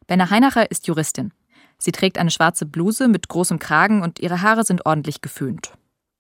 Benner-Heinacher 0.06 0.70
ist 0.70 0.86
Juristin. 0.86 1.32
Sie 1.78 1.92
trägt 1.92 2.18
eine 2.18 2.30
schwarze 2.30 2.66
Bluse 2.66 3.08
mit 3.08 3.28
großem 3.28 3.58
Kragen 3.58 4.02
und 4.02 4.20
ihre 4.20 4.42
Haare 4.42 4.64
sind 4.64 4.86
ordentlich 4.86 5.22
geföhnt. 5.22 5.72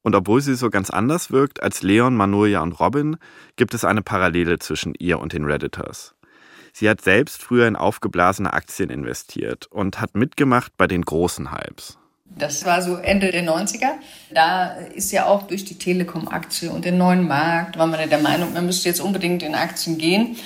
Und 0.02 0.14
obwohl 0.14 0.40
sie 0.40 0.54
so 0.54 0.70
ganz 0.70 0.90
anders 0.90 1.30
wirkt 1.30 1.62
als 1.62 1.82
Leon, 1.82 2.16
Manolia 2.16 2.62
und 2.62 2.72
Robin, 2.80 3.16
gibt 3.56 3.74
es 3.74 3.84
eine 3.84 4.02
Parallele 4.02 4.58
zwischen 4.58 4.94
ihr 4.98 5.20
und 5.20 5.32
den 5.32 5.44
Redditors. 5.44 6.14
Sie 6.72 6.88
hat 6.88 7.00
selbst 7.00 7.42
früher 7.42 7.66
in 7.66 7.76
aufgeblasene 7.76 8.52
Aktien 8.52 8.90
investiert 8.90 9.66
und 9.66 10.00
hat 10.00 10.14
mitgemacht 10.14 10.72
bei 10.76 10.86
den 10.86 11.02
großen 11.02 11.52
Hypes. 11.52 11.98
Das 12.24 12.64
war 12.64 12.80
so 12.80 12.96
Ende 12.96 13.32
der 13.32 13.44
90er. 13.44 13.90
Da 14.32 14.74
ist 14.94 15.10
ja 15.10 15.26
auch 15.26 15.48
durch 15.48 15.64
die 15.64 15.78
Telekom-Aktie 15.78 16.70
und 16.70 16.84
den 16.84 16.96
neuen 16.96 17.26
Markt, 17.26 17.76
war 17.76 17.86
man 17.86 17.98
ja 17.98 18.06
der 18.06 18.20
Meinung, 18.20 18.52
man 18.52 18.66
müsste 18.66 18.88
jetzt 18.88 19.00
unbedingt 19.00 19.42
in 19.42 19.54
Aktien 19.54 19.98
gehen. 19.98 20.36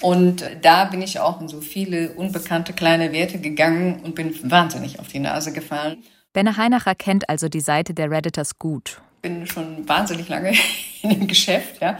Und 0.00 0.44
da 0.62 0.86
bin 0.86 1.02
ich 1.02 1.20
auch 1.20 1.40
in 1.40 1.48
so 1.48 1.60
viele 1.60 2.10
unbekannte 2.10 2.72
kleine 2.72 3.12
Werte 3.12 3.38
gegangen 3.38 4.00
und 4.02 4.14
bin 4.14 4.34
wahnsinnig 4.50 4.98
auf 5.00 5.08
die 5.08 5.18
Nase 5.18 5.52
gefallen. 5.52 6.02
Benne 6.32 6.56
Heinacher 6.56 6.94
kennt 6.94 7.28
also 7.28 7.48
die 7.48 7.60
Seite 7.60 7.94
der 7.94 8.10
Redditors 8.10 8.58
gut. 8.58 9.00
Bin 9.22 9.46
schon 9.46 9.88
wahnsinnig 9.88 10.28
lange 10.28 10.52
in 11.02 11.10
dem 11.10 11.26
Geschäft, 11.26 11.80
ja. 11.80 11.98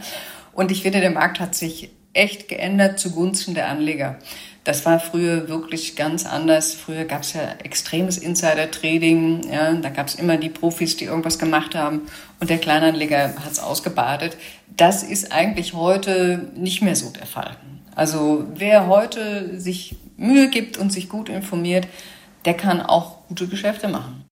Und 0.53 0.71
ich 0.71 0.81
finde, 0.81 1.01
der 1.01 1.11
Markt 1.11 1.39
hat 1.39 1.55
sich 1.55 1.89
echt 2.15 2.47
geändert 2.47 2.99
zugunsten 2.99 3.53
der 3.53 3.67
Anleger. 3.67 4.17
Das 4.63 4.83
war 4.83 4.99
früher 4.99 5.47
wirklich 5.47 5.95
ganz 5.95 6.25
anders. 6.25 6.73
Früher 6.73 7.05
gab 7.05 7.21
es 7.21 7.33
ja 7.33 7.41
extremes 7.63 8.17
Insider-Trading. 8.17 9.51
Ja, 9.51 9.73
da 9.73 9.89
gab 9.89 10.07
es 10.07 10.15
immer 10.15 10.37
die 10.37 10.49
Profis, 10.49 10.97
die 10.97 11.05
irgendwas 11.05 11.37
gemacht 11.37 11.75
haben 11.75 12.01
und 12.39 12.49
der 12.49 12.57
Kleinanleger 12.57 13.35
hat 13.35 13.51
es 13.51 13.59
ausgebadet. 13.59 14.37
Das 14.75 15.03
ist 15.03 15.31
eigentlich 15.31 15.73
heute 15.73 16.51
nicht 16.55 16.81
mehr 16.81 16.95
so 16.95 17.11
der 17.11 17.27
Fall. 17.27 17.55
Also 17.93 18.45
wer 18.55 18.87
heute 18.87 19.59
sich 19.59 19.95
Mühe 20.17 20.49
gibt 20.49 20.77
und 20.77 20.91
sich 20.91 21.09
gut 21.09 21.29
informiert, 21.29 21.87
der 22.45 22.55
kann 22.55 22.81
auch 22.81 23.27
gute 23.27 23.47
Geschäfte 23.47 23.87
machen. 23.87 24.25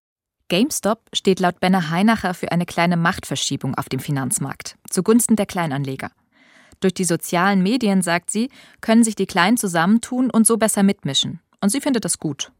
GameStop 0.49 0.99
steht 1.13 1.39
laut 1.39 1.59
Benner 1.59 1.89
Heinacher 1.89 2.33
für 2.33 2.51
eine 2.51 2.65
kleine 2.65 2.97
Machtverschiebung 2.97 3.75
auf 3.75 3.87
dem 3.87 3.99
Finanzmarkt 3.99 4.75
zugunsten 4.89 5.35
der 5.35 5.45
Kleinanleger. 5.45 6.11
Durch 6.79 6.93
die 6.93 7.05
sozialen 7.05 7.63
Medien, 7.63 8.01
sagt 8.01 8.31
sie, 8.31 8.49
können 8.81 9.03
sich 9.03 9.15
die 9.15 9.25
Kleinen 9.25 9.57
zusammentun 9.57 10.29
und 10.29 10.47
so 10.47 10.57
besser 10.57 10.83
mitmischen. 10.83 11.39
Und 11.61 11.69
sie 11.69 11.81
findet 11.81 12.05
das 12.05 12.19
gut. 12.19 12.51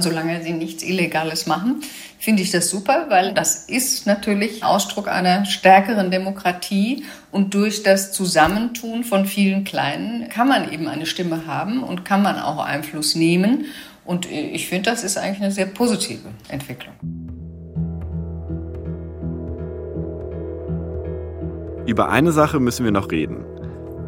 Solange 0.00 0.42
sie 0.42 0.52
nichts 0.52 0.84
Illegales 0.84 1.46
machen, 1.46 1.82
finde 2.20 2.42
ich 2.42 2.52
das 2.52 2.70
super, 2.70 3.06
weil 3.08 3.34
das 3.34 3.68
ist 3.68 4.06
natürlich 4.06 4.62
Ausdruck 4.62 5.08
einer 5.08 5.44
stärkeren 5.44 6.10
Demokratie. 6.10 7.04
Und 7.32 7.54
durch 7.54 7.82
das 7.82 8.12
Zusammentun 8.12 9.02
von 9.02 9.26
vielen 9.26 9.64
Kleinen 9.64 10.28
kann 10.28 10.46
man 10.46 10.70
eben 10.72 10.86
eine 10.86 11.06
Stimme 11.06 11.46
haben 11.46 11.82
und 11.82 12.04
kann 12.04 12.22
man 12.22 12.38
auch 12.38 12.64
Einfluss 12.64 13.16
nehmen. 13.16 13.66
Und 14.04 14.30
ich 14.30 14.68
finde, 14.68 14.90
das 14.90 15.02
ist 15.02 15.18
eigentlich 15.18 15.42
eine 15.42 15.52
sehr 15.52 15.66
positive 15.66 16.28
Entwicklung. 16.48 16.94
Über 21.86 22.08
eine 22.08 22.32
Sache 22.32 22.60
müssen 22.60 22.84
wir 22.84 22.92
noch 22.92 23.10
reden. 23.10 23.47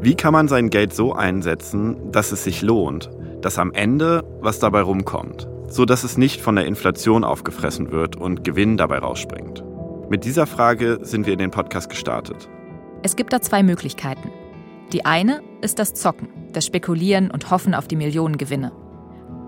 Wie 0.02 0.14
kann 0.14 0.32
man 0.32 0.48
sein 0.48 0.70
Geld 0.70 0.94
so 0.94 1.12
einsetzen, 1.12 2.10
dass 2.10 2.32
es 2.32 2.42
sich 2.42 2.62
lohnt, 2.62 3.10
dass 3.42 3.58
am 3.58 3.70
Ende 3.72 4.24
was 4.40 4.58
dabei 4.58 4.80
rumkommt, 4.80 5.46
so 5.68 5.84
dass 5.84 6.04
es 6.04 6.16
nicht 6.16 6.40
von 6.40 6.56
der 6.56 6.64
Inflation 6.64 7.22
aufgefressen 7.22 7.92
wird 7.92 8.16
und 8.16 8.42
Gewinn 8.42 8.78
dabei 8.78 9.00
rausspringt? 9.00 9.62
Mit 10.08 10.24
dieser 10.24 10.46
Frage 10.46 11.00
sind 11.02 11.26
wir 11.26 11.34
in 11.34 11.38
den 11.38 11.50
Podcast 11.50 11.90
gestartet. 11.90 12.48
Es 13.02 13.14
gibt 13.14 13.34
da 13.34 13.42
zwei 13.42 13.62
Möglichkeiten. 13.62 14.30
Die 14.94 15.04
eine 15.04 15.42
ist 15.60 15.78
das 15.78 15.92
Zocken, 15.92 16.28
das 16.54 16.64
Spekulieren 16.64 17.30
und 17.30 17.50
Hoffen 17.50 17.74
auf 17.74 17.86
die 17.86 17.96
Millionengewinne. 17.96 18.72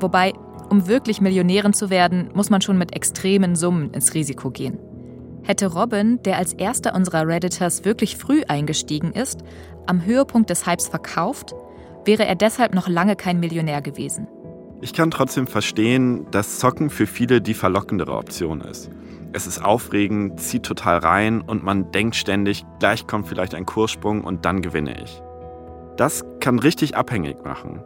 Wobei, 0.01 0.35
um 0.69 0.87
wirklich 0.87 1.23
Millionärin 1.23 1.73
zu 1.73 1.89
werden, 1.89 2.29
muss 2.35 2.51
man 2.51 2.61
schon 2.61 2.77
mit 2.77 2.95
extremen 2.95 3.57
Summen 3.57 3.91
ins 3.95 4.13
Risiko 4.13 4.51
gehen. 4.51 4.79
Hätte 5.45 5.67
Robin, 5.67 6.23
der 6.23 6.39
als 6.39 6.53
erster 6.53 6.95
unserer 6.95 7.27
Redditors 7.27 7.85
wirklich 7.85 8.17
früh 8.17 8.43
eingestiegen 8.47 9.13
ist, 9.13 9.41
am 9.87 10.05
Höhepunkt 10.05 10.51
des 10.51 10.67
Hypes 10.67 10.89
verkauft, 10.89 11.55
wäre 12.05 12.25
er 12.25 12.37
deshalb 12.37 12.75
noch 12.75 12.89
lange 12.89 13.17
kein 13.17 13.41
Millionär 13.41 13.83
gewesen. 13.83 14.29
Ich 14.81 14.93
kann 14.93 15.11
trotzdem 15.11 15.47
verstehen, 15.47 16.27
dass 16.31 16.59
Zocken 16.59 16.91
für 16.91 17.07
viele 17.07 17.41
die 17.41 17.55
verlockendere 17.55 18.17
Option 18.17 18.61
ist. 18.61 18.91
Es 19.33 19.47
ist 19.47 19.65
aufregend, 19.65 20.41
zieht 20.41 20.65
total 20.65 20.99
rein 20.99 21.41
und 21.41 21.63
man 21.65 21.91
denkt 21.91 22.17
ständig, 22.17 22.65
gleich 22.81 23.07
kommt 23.07 23.29
vielleicht 23.29 23.55
ein 23.55 23.67
Kurssprung 23.67 24.23
und 24.23 24.45
dann 24.45 24.61
gewinne 24.61 25.03
ich. 25.03 25.23
Das 25.97 26.25
kann 26.41 26.59
richtig 26.59 26.97
abhängig 26.97 27.45
machen. 27.45 27.81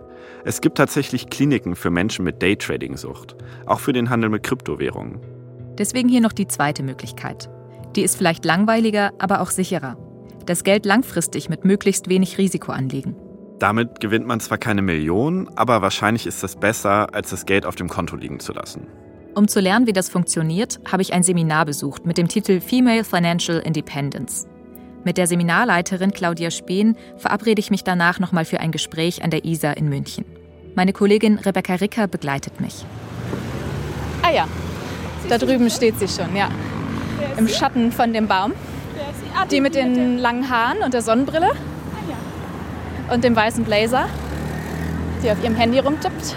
Es 0.44 0.60
gibt 0.60 0.78
tatsächlich 0.78 1.28
Kliniken 1.28 1.76
für 1.76 1.90
Menschen 1.90 2.25
mit 2.25 2.42
Daytrading-Sucht, 2.42 3.36
auch 3.66 3.80
für 3.80 3.92
den 3.92 4.10
Handel 4.10 4.30
mit 4.30 4.42
Kryptowährungen. 4.42 5.36
Deswegen 5.78 6.09
hier 6.09 6.21
noch 6.21 6.33
die 6.33 6.49
zweite 6.49 6.83
Möglichkeit. 6.83 7.49
Die 7.95 8.02
ist 8.02 8.16
vielleicht 8.16 8.45
langweiliger, 8.45 9.12
aber 9.18 9.40
auch 9.40 9.50
sicherer. 9.50 9.97
Das 10.45 10.64
Geld 10.64 10.87
langfristig 10.87 11.49
mit 11.49 11.64
möglichst 11.64 12.09
wenig 12.09 12.38
Risiko 12.38 12.73
anlegen. 12.73 13.16
Damit 13.59 14.00
gewinnt 14.00 14.26
man 14.26 14.40
zwar 14.40 14.59
keine 14.59 14.83
Millionen, 14.83 15.49
aber 15.56 15.80
wahrscheinlich 15.80 16.26
ist 16.26 16.42
das 16.42 16.56
besser, 16.56 17.14
als 17.14 17.30
das 17.30 17.47
Geld 17.47 17.64
auf 17.64 17.75
dem 17.75 17.88
Konto 17.88 18.16
liegen 18.16 18.38
zu 18.38 18.52
lassen. 18.52 18.87
Um 19.35 19.49
zu 19.49 19.61
lernen, 19.61 19.87
wie 19.87 19.92
das 19.92 20.09
funktioniert, 20.09 20.80
habe 20.90 21.02
ich 21.02 21.12
ein 21.12 21.23
Seminar 21.23 21.66
besucht 21.66 22.06
mit 22.06 22.18
dem 22.18 22.28
Titel 22.28 22.61
Female 22.61 23.04
Financial 23.04 23.59
Independence. 23.59 24.47
Mit 25.04 25.18
der 25.18 25.26
Seminarleiterin 25.26 26.11
Claudia 26.11 26.50
Spehn 26.50 26.97
verabrede 27.16 27.61
ich 27.61 27.71
mich 27.71 27.85
danach 27.85 28.18
nochmal 28.18 28.45
für 28.45 28.61
ein 28.61 28.73
Gespräch 28.73 29.23
an 29.23 29.30
der 29.30 29.45
ISA 29.45 29.73
in 29.73 29.88
München. 29.88 30.25
Meine 30.75 30.92
Kollegin 30.92 31.38
Rebecca 31.38 31.75
Ricker 31.76 32.09
begleitet 32.09 32.61
mich. 32.61 32.85
Ah 34.23 34.33
ja, 34.33 34.49
da 35.28 35.38
drüben 35.38 35.71
steht 35.71 35.99
sie 35.99 36.09
schon, 36.09 36.35
ja. 36.37 36.49
Im 37.37 37.49
Schatten 37.49 37.92
von 37.92 38.12
dem 38.12 38.26
Baum. 38.28 38.52
Die 39.50 39.61
mit 39.61 39.75
den 39.75 40.18
langen 40.18 40.49
Haaren 40.49 40.78
und 40.83 40.95
der 40.95 41.02
Sonnenbrille. 41.02 41.50
Und 43.12 43.23
dem 43.23 43.37
weißen 43.37 43.64
Blazer, 43.64 44.09
die 45.23 45.30
auf 45.30 45.42
ihrem 45.42 45.54
Handy 45.54 45.78
rumtippt. 45.78 46.35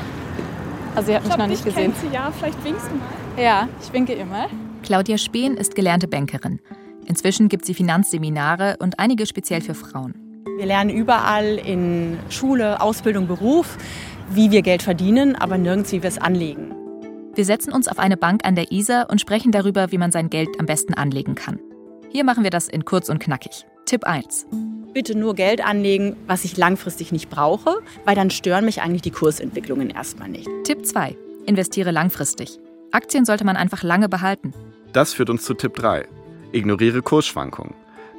Also 0.95 1.07
sie 1.07 1.15
hat 1.15 1.25
mich 1.25 1.37
noch 1.37 1.47
nicht 1.47 1.65
gesehen. 1.65 1.93
Sie, 2.01 2.13
ja, 2.13 2.31
vielleicht 2.37 2.63
winkst 2.63 2.87
du 2.87 2.95
mal. 2.95 3.43
Ja, 3.43 3.69
ich 3.81 3.91
winke 3.93 4.13
ihr 4.13 4.25
mal. 4.25 4.47
Claudia 4.83 5.17
Spehn 5.17 5.55
ist 5.55 5.75
gelernte 5.75 6.07
Bankerin. 6.07 6.59
Inzwischen 7.05 7.49
gibt 7.49 7.65
sie 7.65 7.73
Finanzseminare 7.73 8.77
und 8.79 8.99
einige 8.99 9.25
speziell 9.25 9.61
für 9.61 9.73
Frauen. 9.73 10.13
Wir 10.57 10.65
lernen 10.65 10.89
überall 10.89 11.57
in 11.57 12.19
Schule, 12.29 12.81
Ausbildung, 12.81 13.27
Beruf, 13.27 13.77
wie 14.29 14.51
wir 14.51 14.61
Geld 14.61 14.83
verdienen, 14.83 15.35
aber 15.35 15.57
nirgends, 15.57 15.91
wie 15.91 16.03
wir 16.03 16.09
es 16.09 16.17
anlegen. 16.17 16.75
Wir 17.39 17.45
setzen 17.45 17.71
uns 17.71 17.87
auf 17.87 17.99
eine 17.99 18.17
Bank 18.17 18.41
an 18.43 18.55
der 18.55 18.73
Isar 18.73 19.09
und 19.09 19.21
sprechen 19.21 19.53
darüber, 19.53 19.93
wie 19.93 19.97
man 19.97 20.11
sein 20.11 20.29
Geld 20.29 20.59
am 20.59 20.65
besten 20.65 20.93
anlegen 20.93 21.35
kann. 21.35 21.57
Hier 22.09 22.25
machen 22.25 22.43
wir 22.43 22.49
das 22.49 22.67
in 22.67 22.83
kurz 22.83 23.07
und 23.07 23.19
knackig. 23.19 23.65
Tipp 23.85 24.03
1. 24.03 24.45
Bitte 24.93 25.17
nur 25.17 25.35
Geld 25.35 25.65
anlegen, 25.65 26.17
was 26.27 26.43
ich 26.43 26.57
langfristig 26.57 27.13
nicht 27.13 27.29
brauche, 27.29 27.77
weil 28.03 28.13
dann 28.13 28.29
stören 28.29 28.65
mich 28.65 28.81
eigentlich 28.81 29.03
die 29.03 29.11
Kursentwicklungen 29.11 29.89
erstmal 29.89 30.27
nicht. 30.27 30.49
Tipp 30.65 30.85
2. 30.85 31.15
Investiere 31.45 31.91
langfristig. 31.91 32.59
Aktien 32.91 33.23
sollte 33.23 33.45
man 33.45 33.55
einfach 33.55 33.83
lange 33.83 34.09
behalten. 34.09 34.53
Das 34.91 35.13
führt 35.13 35.29
uns 35.29 35.45
zu 35.45 35.53
Tipp 35.53 35.75
3. 35.75 36.09
Ignoriere 36.51 37.01
Kursschwankungen. 37.01 37.73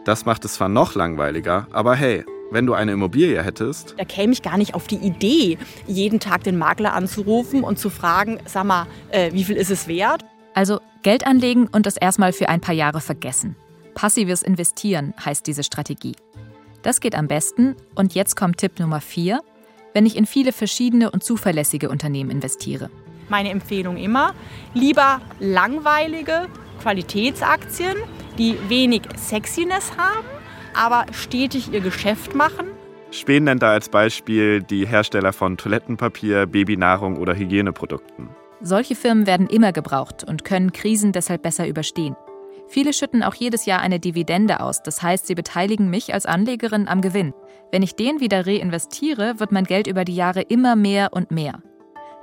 Das 0.06 0.24
macht 0.24 0.46
es 0.46 0.54
zwar 0.54 0.70
noch 0.70 0.94
langweiliger, 0.94 1.66
aber 1.72 1.94
hey, 1.94 2.24
wenn 2.50 2.66
du 2.66 2.74
eine 2.74 2.92
Immobilie 2.92 3.42
hättest. 3.42 3.94
Da 3.96 4.04
käme 4.04 4.32
ich 4.32 4.42
gar 4.42 4.58
nicht 4.58 4.74
auf 4.74 4.86
die 4.86 4.96
Idee, 4.96 5.58
jeden 5.86 6.20
Tag 6.20 6.44
den 6.44 6.58
Makler 6.58 6.94
anzurufen 6.94 7.62
und 7.62 7.78
zu 7.78 7.90
fragen, 7.90 8.38
sag 8.46 8.64
mal, 8.64 8.86
äh, 9.10 9.32
wie 9.32 9.44
viel 9.44 9.56
ist 9.56 9.70
es 9.70 9.88
wert? 9.88 10.24
Also 10.54 10.80
Geld 11.02 11.26
anlegen 11.26 11.68
und 11.70 11.86
das 11.86 11.96
erstmal 11.96 12.32
für 12.32 12.48
ein 12.48 12.60
paar 12.60 12.74
Jahre 12.74 13.00
vergessen. 13.00 13.56
Passives 13.94 14.42
Investieren 14.42 15.14
heißt 15.24 15.46
diese 15.46 15.62
Strategie. 15.62 16.16
Das 16.82 17.00
geht 17.00 17.14
am 17.14 17.28
besten, 17.28 17.76
und 17.94 18.14
jetzt 18.14 18.36
kommt 18.36 18.58
Tipp 18.58 18.78
Nummer 18.78 19.00
4, 19.00 19.40
wenn 19.92 20.06
ich 20.06 20.16
in 20.16 20.26
viele 20.26 20.52
verschiedene 20.52 21.10
und 21.10 21.22
zuverlässige 21.22 21.90
Unternehmen 21.90 22.30
investiere. 22.30 22.90
Meine 23.28 23.50
Empfehlung 23.50 23.96
immer, 23.96 24.34
lieber 24.74 25.20
langweilige 25.38 26.46
Qualitätsaktien, 26.80 27.96
die 28.38 28.56
wenig 28.68 29.02
Sexiness 29.16 29.92
haben, 29.96 30.26
aber 30.74 31.06
stetig 31.12 31.72
ihr 31.72 31.80
Geschäft 31.80 32.34
machen. 32.34 32.66
Spähen 33.10 33.44
nennt 33.44 33.62
da 33.62 33.72
als 33.72 33.88
Beispiel 33.88 34.62
die 34.62 34.86
Hersteller 34.86 35.32
von 35.32 35.56
Toilettenpapier, 35.56 36.46
Babynahrung 36.46 37.16
oder 37.16 37.34
Hygieneprodukten. 37.34 38.28
Solche 38.62 38.94
Firmen 38.94 39.26
werden 39.26 39.46
immer 39.46 39.72
gebraucht 39.72 40.22
und 40.22 40.44
können 40.44 40.72
Krisen 40.72 41.12
deshalb 41.12 41.42
besser 41.42 41.66
überstehen. 41.66 42.14
Viele 42.68 42.92
schütten 42.92 43.24
auch 43.24 43.34
jedes 43.34 43.66
Jahr 43.66 43.80
eine 43.80 43.98
Dividende 43.98 44.60
aus, 44.60 44.82
das 44.82 45.02
heißt, 45.02 45.26
sie 45.26 45.34
beteiligen 45.34 45.90
mich 45.90 46.14
als 46.14 46.24
Anlegerin 46.24 46.86
am 46.86 47.00
Gewinn. 47.00 47.34
Wenn 47.72 47.82
ich 47.82 47.96
den 47.96 48.20
wieder 48.20 48.46
reinvestiere, 48.46 49.40
wird 49.40 49.50
mein 49.50 49.64
Geld 49.64 49.88
über 49.88 50.04
die 50.04 50.14
Jahre 50.14 50.42
immer 50.42 50.76
mehr 50.76 51.12
und 51.12 51.32
mehr. 51.32 51.62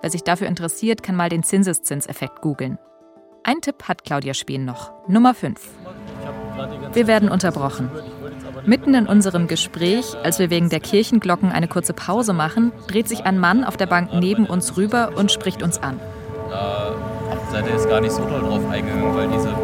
Wer 0.01 0.09
sich 0.09 0.23
dafür 0.23 0.47
interessiert, 0.47 1.03
kann 1.03 1.17
mal 1.17 1.27
den 1.27 1.43
Zinseszinseffekt 1.43 2.41
googeln. 2.41 2.77
Ein 3.43 3.61
Tipp 3.61 3.83
hat 3.89 4.05
Claudia 4.05 4.33
Spien 4.33 4.63
noch. 4.63 4.93
Nummer 5.07 5.33
5. 5.33 5.59
Wir 6.93 7.07
werden 7.07 7.29
unterbrochen. 7.29 7.89
Mitten 8.67 8.95
in 8.95 9.07
unserem 9.07 9.47
Gespräch, 9.47 10.17
als 10.23 10.39
wir 10.39 10.49
wegen 10.49 10.67
der 10.67 10.81
Kirchenglocken 10.81 11.53
eine 11.53 11.69
kurze 11.69 11.93
Pause 11.93 12.33
machen, 12.33 12.73
dreht 12.89 13.07
sich 13.07 13.23
ein 13.23 13.39
Mann 13.39 13.63
auf 13.63 13.77
der 13.77 13.85
Bank 13.85 14.09
neben 14.13 14.45
uns 14.45 14.75
rüber 14.75 15.11
und 15.15 15.31
spricht 15.31 15.63
uns 15.63 15.81
an. 15.81 16.01
Da 16.49 16.93
seid 17.49 17.65
ihr 17.65 17.71
jetzt 17.71 17.87
gar 17.87 18.01
nicht 18.01 18.11
so 18.11 18.25
doll 18.25 18.41
drauf 18.41 18.69
eingegangen, 18.69 19.15
weil 19.15 19.29
diese, 19.29 19.55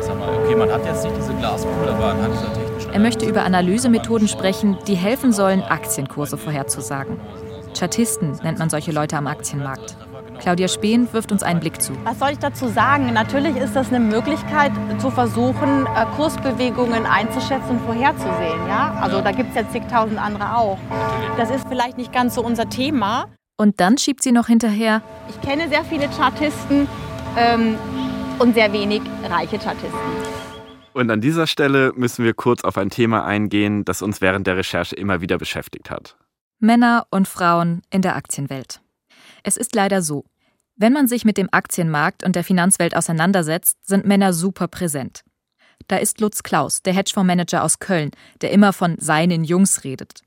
sag 0.00 0.18
mal, 0.18 0.28
okay, 0.42 0.56
man 0.56 0.72
hat 0.72 0.84
jetzt 0.84 1.04
nicht 1.04 1.16
diese 1.16 1.34
Glaskugel, 1.34 1.88
aber 1.88 2.06
anhand 2.06 2.34
dieser 2.34 2.52
technischen. 2.52 2.92
Er 2.92 2.98
möchte 2.98 3.26
über 3.26 3.44
Analysemethoden 3.44 4.26
sprechen, 4.26 4.76
die 4.88 4.96
helfen 4.96 5.32
sollen, 5.32 5.62
Aktienkurse 5.62 6.36
vorherzusagen. 6.36 7.20
Chartisten 7.78 8.40
nennt 8.42 8.58
man 8.58 8.70
solche 8.70 8.90
Leute 8.90 9.16
am 9.16 9.28
Aktienmarkt. 9.28 9.96
Claudia 10.38 10.68
Spehn 10.68 11.12
wirft 11.12 11.32
uns 11.32 11.42
einen 11.42 11.60
Blick 11.60 11.80
zu. 11.80 11.92
Was 12.04 12.18
soll 12.18 12.30
ich 12.30 12.38
dazu 12.38 12.68
sagen? 12.68 13.12
Natürlich 13.12 13.56
ist 13.56 13.74
das 13.74 13.88
eine 13.88 14.00
Möglichkeit, 14.00 14.72
zu 14.98 15.10
versuchen, 15.10 15.86
äh, 15.86 16.06
Kursbewegungen 16.16 17.06
einzuschätzen 17.06 17.70
und 17.70 17.80
vorherzusehen. 17.80 18.66
Ja? 18.68 18.98
Also 19.00 19.20
da 19.20 19.32
gibt 19.32 19.50
es 19.50 19.56
ja 19.56 19.68
zigtausend 19.70 20.18
andere 20.18 20.56
auch. 20.56 20.78
Das 21.36 21.50
ist 21.50 21.66
vielleicht 21.68 21.98
nicht 21.98 22.12
ganz 22.12 22.34
so 22.34 22.42
unser 22.42 22.68
Thema. 22.68 23.26
Und 23.56 23.80
dann 23.80 23.98
schiebt 23.98 24.22
sie 24.22 24.32
noch 24.32 24.46
hinterher. 24.46 25.02
Ich 25.28 25.40
kenne 25.40 25.68
sehr 25.68 25.84
viele 25.84 26.08
Chartisten 26.08 26.86
ähm, 27.36 27.76
und 28.38 28.54
sehr 28.54 28.72
wenig 28.72 29.02
reiche 29.28 29.58
Chartisten. 29.58 29.98
Und 30.92 31.10
an 31.10 31.20
dieser 31.20 31.46
Stelle 31.46 31.92
müssen 31.94 32.24
wir 32.24 32.34
kurz 32.34 32.64
auf 32.64 32.76
ein 32.78 32.90
Thema 32.90 33.24
eingehen, 33.24 33.84
das 33.84 34.02
uns 34.02 34.20
während 34.20 34.46
der 34.46 34.56
Recherche 34.56 34.96
immer 34.96 35.20
wieder 35.20 35.38
beschäftigt 35.38 35.90
hat. 35.90 36.16
Männer 36.58 37.06
und 37.10 37.28
Frauen 37.28 37.82
in 37.90 38.02
der 38.02 38.16
Aktienwelt. 38.16 38.80
Es 39.48 39.56
ist 39.56 39.74
leider 39.74 40.02
so. 40.02 40.26
Wenn 40.76 40.92
man 40.92 41.08
sich 41.08 41.24
mit 41.24 41.38
dem 41.38 41.48
Aktienmarkt 41.50 42.22
und 42.22 42.36
der 42.36 42.44
Finanzwelt 42.44 42.94
auseinandersetzt, 42.94 43.78
sind 43.82 44.04
Männer 44.04 44.34
super 44.34 44.68
präsent. 44.68 45.24
Da 45.86 45.96
ist 45.96 46.20
Lutz 46.20 46.42
Klaus, 46.42 46.82
der 46.82 46.92
Hedgefondsmanager 46.92 47.64
aus 47.64 47.78
Köln, 47.78 48.10
der 48.42 48.50
immer 48.50 48.74
von 48.74 48.98
seinen 48.98 49.44
Jungs 49.44 49.84
redet. 49.84 50.20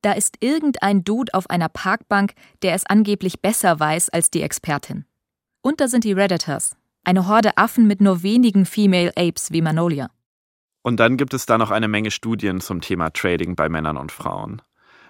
Da 0.00 0.12
ist 0.12 0.38
irgendein 0.40 1.04
Dude 1.04 1.34
auf 1.34 1.50
einer 1.50 1.68
Parkbank, 1.68 2.32
der 2.62 2.72
es 2.72 2.86
angeblich 2.86 3.42
besser 3.42 3.78
weiß 3.78 4.08
als 4.08 4.30
die 4.30 4.40
Expertin. 4.40 5.04
Und 5.60 5.82
da 5.82 5.86
sind 5.86 6.04
die 6.04 6.12
Redditors, 6.12 6.74
eine 7.04 7.28
Horde 7.28 7.58
Affen 7.58 7.86
mit 7.86 8.00
nur 8.00 8.22
wenigen 8.22 8.64
Female 8.64 9.12
Apes 9.14 9.52
wie 9.52 9.60
Manolia. 9.60 10.08
Und 10.80 11.00
dann 11.00 11.18
gibt 11.18 11.34
es 11.34 11.44
da 11.44 11.58
noch 11.58 11.70
eine 11.70 11.88
Menge 11.88 12.10
Studien 12.10 12.62
zum 12.62 12.80
Thema 12.80 13.10
Trading 13.10 13.56
bei 13.56 13.68
Männern 13.68 13.98
und 13.98 14.10
Frauen. 14.10 14.62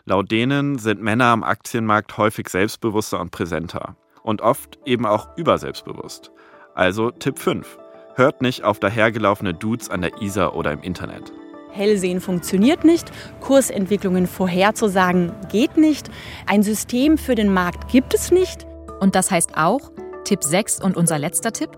Laut 0.06 0.30
denen 0.30 0.78
sind 0.78 1.00
Männer 1.00 1.26
am 1.26 1.42
Aktienmarkt 1.42 2.18
häufig 2.18 2.50
selbstbewusster 2.50 3.20
und 3.20 3.30
präsenter 3.30 3.96
und 4.22 4.42
oft 4.42 4.78
eben 4.84 5.06
auch 5.06 5.28
überselbstbewusst. 5.38 6.30
Also 6.74 7.10
Tipp 7.10 7.38
5. 7.38 7.78
Hört 8.14 8.42
nicht 8.42 8.64
auf 8.64 8.78
dahergelaufene 8.78 9.54
Dudes 9.54 9.88
an 9.88 10.02
der 10.02 10.20
Isar 10.20 10.54
oder 10.56 10.72
im 10.72 10.82
Internet. 10.82 11.32
Hellsehen 11.70 12.20
funktioniert 12.20 12.84
nicht, 12.84 13.10
Kursentwicklungen 13.40 14.26
vorherzusagen 14.26 15.32
geht 15.50 15.78
nicht, 15.78 16.10
ein 16.46 16.62
System 16.62 17.16
für 17.16 17.34
den 17.34 17.52
Markt 17.52 17.90
gibt 17.90 18.12
es 18.12 18.30
nicht. 18.30 18.66
Und 19.00 19.14
das 19.14 19.30
heißt 19.30 19.56
auch, 19.56 19.90
Tipp 20.24 20.44
6 20.44 20.82
und 20.82 20.98
unser 20.98 21.18
letzter 21.18 21.52
Tipp, 21.52 21.70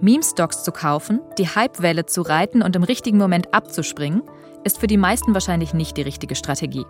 Meme-Stocks 0.00 0.64
zu 0.64 0.72
kaufen, 0.72 1.20
die 1.38 1.48
Hypewelle 1.48 2.06
zu 2.06 2.22
reiten 2.22 2.60
und 2.60 2.74
im 2.74 2.82
richtigen 2.82 3.18
Moment 3.18 3.54
abzuspringen, 3.54 4.22
ist 4.64 4.78
für 4.78 4.88
die 4.88 4.98
meisten 4.98 5.32
wahrscheinlich 5.32 5.74
nicht 5.74 5.96
die 5.96 6.02
richtige 6.02 6.34
Strategie, 6.34 6.84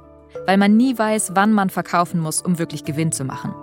weil 0.46 0.58
man 0.58 0.76
nie 0.76 0.98
weiß, 0.98 1.32
wann 1.34 1.52
man 1.52 1.70
verkaufen 1.70 2.20
muss, 2.20 2.42
um 2.42 2.58
wirklich 2.58 2.84
Gewinn 2.84 3.12
zu 3.12 3.24
machen. 3.24 3.54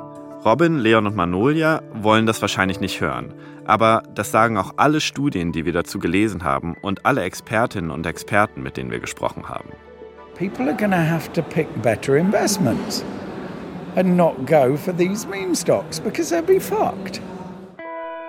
Robin, 0.46 0.78
Leon 0.78 1.08
und 1.08 1.16
Manolia 1.16 1.82
wollen 1.94 2.28
das 2.28 2.40
wahrscheinlich 2.42 2.80
nicht 2.80 3.02
hören. 3.02 3.34
Aber 3.66 4.04
das 4.14 4.32
sagen 4.32 4.58
auch 4.58 4.74
alle 4.78 5.02
Studien, 5.02 5.52
die 5.52 5.66
wir 5.66 5.74
dazu 5.74 5.98
gelesen 5.98 6.44
haben 6.44 6.76
und 6.84 7.04
alle 7.06 7.24
Expertinnen 7.24 7.90
und 7.90 8.06
Experten, 8.06 8.62
mit 8.62 8.78
denen 8.78 8.92
wir 8.92 9.00
gesprochen 9.00 9.50
haben. 9.50 9.70
People 10.38 10.68
are 10.68 10.76
going 10.76 10.92
to 10.92 10.98
have 10.98 11.32
to 11.34 11.42
pick 11.42 11.68
better 11.82 12.16
investments 12.18 13.04
and 13.96 14.16
not 14.16 14.46
go 14.46 14.78
for 14.78 14.96
these 14.96 15.28
meme 15.28 15.56
stocks 15.56 16.00
because 16.00 16.30
they'll 16.30 16.46
be 16.46 16.60
fucked. 16.60 17.22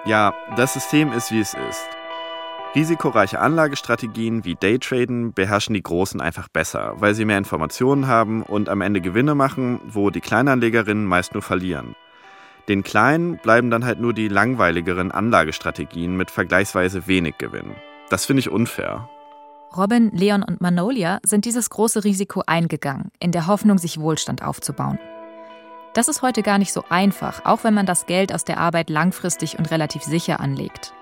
Ja, 0.07 0.33
das 0.57 0.72
System 0.72 1.12
ist, 1.12 1.33
wie 1.33 1.40
es 1.40 1.55
ist. 1.68 1.96
Risikoreiche 2.77 3.41
Anlagestrategien 3.41 4.45
wie 4.45 4.55
Daytraden 4.55 5.33
beherrschen 5.33 5.73
die 5.73 5.83
Großen 5.83 6.21
einfach 6.21 6.49
besser, 6.49 6.93
weil 6.99 7.15
sie 7.15 7.25
mehr 7.25 7.39
Informationen 7.39 8.07
haben 8.07 8.43
und 8.43 8.69
am 8.69 8.83
Ende 8.83 9.01
Gewinne 9.01 9.35
machen, 9.35 9.81
wo 9.89 10.11
die 10.11 10.21
Kleinanlegerinnen 10.21 11.07
meist 11.07 11.33
nur 11.33 11.43
verlieren. 11.43 11.97
Den 12.69 12.83
Kleinen 12.83 13.39
bleiben 13.39 13.71
dann 13.71 13.87
halt 13.87 13.99
nur 13.99 14.12
die 14.12 14.29
langweiligeren 14.29 15.11
Anlagestrategien 15.11 16.19
mit 16.19 16.31
vergleichsweise 16.31 17.07
wenig 17.07 17.39
Gewinn. 17.39 17.77
Das 18.11 18.27
finde 18.27 18.41
ich 18.41 18.51
unfair. 18.51 19.09
Robin, 19.75 20.11
Leon 20.11 20.43
und 20.43 20.61
Manolia 20.61 21.21
sind 21.25 21.47
dieses 21.47 21.71
große 21.71 22.05
Risiko 22.05 22.43
eingegangen, 22.47 23.11
in 23.19 23.33
der 23.33 23.47
Hoffnung, 23.47 23.79
sich 23.79 24.01
Wohlstand 24.01 24.43
aufzubauen. 24.43 24.99
Das 25.95 26.09
ist 26.09 26.21
heute 26.21 26.43
gar 26.43 26.59
nicht 26.59 26.75
so 26.75 26.85
einfach, 26.91 27.47
auch 27.47 27.65
wenn 27.65 27.73
man 27.73 27.87
das 27.87 28.05
Geld 28.05 28.35
aus 28.35 28.45
der 28.45 28.59
Arbeit 28.59 28.91
langfristig 28.91 29.59
und 29.59 29.71
relativ 29.71 30.03
sicher 30.03 30.41
anlegt. 30.41 30.93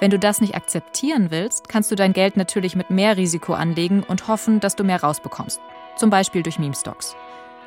Wenn 0.00 0.10
du 0.10 0.18
das 0.18 0.40
nicht 0.40 0.54
akzeptieren 0.54 1.30
willst, 1.30 1.68
kannst 1.68 1.90
du 1.90 1.94
dein 1.94 2.14
Geld 2.14 2.38
natürlich 2.38 2.74
mit 2.74 2.88
mehr 2.88 3.18
Risiko 3.18 3.52
anlegen 3.52 4.02
und 4.02 4.28
hoffen, 4.28 4.58
dass 4.58 4.74
du 4.74 4.82
mehr 4.82 5.02
rausbekommst. 5.02 5.60
Zum 5.96 6.08
Beispiel 6.08 6.42
durch 6.42 6.58
Meme-Stocks. 6.58 7.14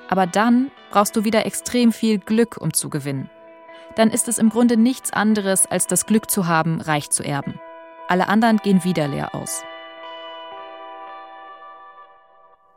Aber 0.09 0.25
dann 0.25 0.71
brauchst 0.89 1.15
du 1.15 1.23
wieder 1.23 1.45
extrem 1.45 1.91
viel 1.91 2.17
Glück, 2.17 2.57
um 2.57 2.73
zu 2.73 2.89
gewinnen. 2.89 3.29
Dann 3.95 4.09
ist 4.09 4.27
es 4.27 4.39
im 4.39 4.49
Grunde 4.49 4.77
nichts 4.77 5.13
anderes, 5.13 5.67
als 5.67 5.85
das 5.85 6.07
Glück 6.07 6.31
zu 6.31 6.47
haben, 6.47 6.81
reich 6.81 7.11
zu 7.11 7.23
erben. 7.23 7.59
Alle 8.07 8.27
anderen 8.27 8.57
gehen 8.57 8.83
wieder 8.83 9.07
leer 9.07 9.35
aus. 9.35 9.63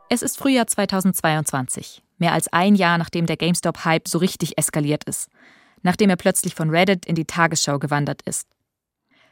Es 0.09 0.21
ist 0.21 0.37
Frühjahr 0.37 0.67
2022, 0.67 2.03
mehr 2.19 2.33
als 2.33 2.53
ein 2.53 2.75
Jahr 2.75 2.99
nachdem 2.99 3.25
der 3.25 3.37
GameStop-Hype 3.37 4.07
so 4.07 4.19
richtig 4.19 4.57
eskaliert 4.57 5.03
ist, 5.05 5.29
nachdem 5.81 6.11
er 6.11 6.15
plötzlich 6.15 6.53
von 6.53 6.69
Reddit 6.69 7.07
in 7.07 7.15
die 7.15 7.25
Tagesschau 7.25 7.79
gewandert 7.79 8.21
ist. 8.21 8.47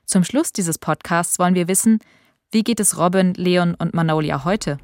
Zum 0.05 0.23
Schluss 0.23 0.51
dieses 0.53 0.77
Podcasts 0.77 1.39
wollen 1.39 1.55
wir 1.55 1.67
wissen, 1.67 1.99
wie 2.51 2.63
geht 2.63 2.79
es 2.79 2.97
Robin, 2.97 3.33
Leon 3.33 3.75
und 3.75 3.93
Manolia 3.93 4.43
heute? 4.45 4.77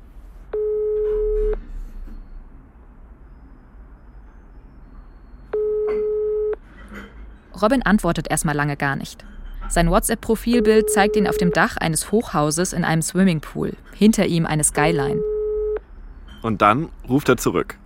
Robin 7.62 7.84
antwortet 7.84 8.30
erstmal 8.30 8.56
lange 8.56 8.78
gar 8.78 8.96
nicht. 8.96 9.26
Sein 9.70 9.90
WhatsApp-Profilbild 9.90 10.90
zeigt 10.90 11.16
ihn 11.16 11.28
auf 11.28 11.38
dem 11.38 11.52
Dach 11.52 11.78
eines 11.78 12.12
Hochhauses 12.12 12.74
in 12.74 12.84
einem 12.84 13.02
Swimmingpool, 13.02 13.74
hinter 13.96 14.26
ihm 14.26 14.46
eine 14.46 14.64
Skyline. 14.64 15.22
Und 16.42 16.62
dann 16.62 16.90
ruft 17.08 17.30
er 17.30 17.38
zurück. 17.38 17.78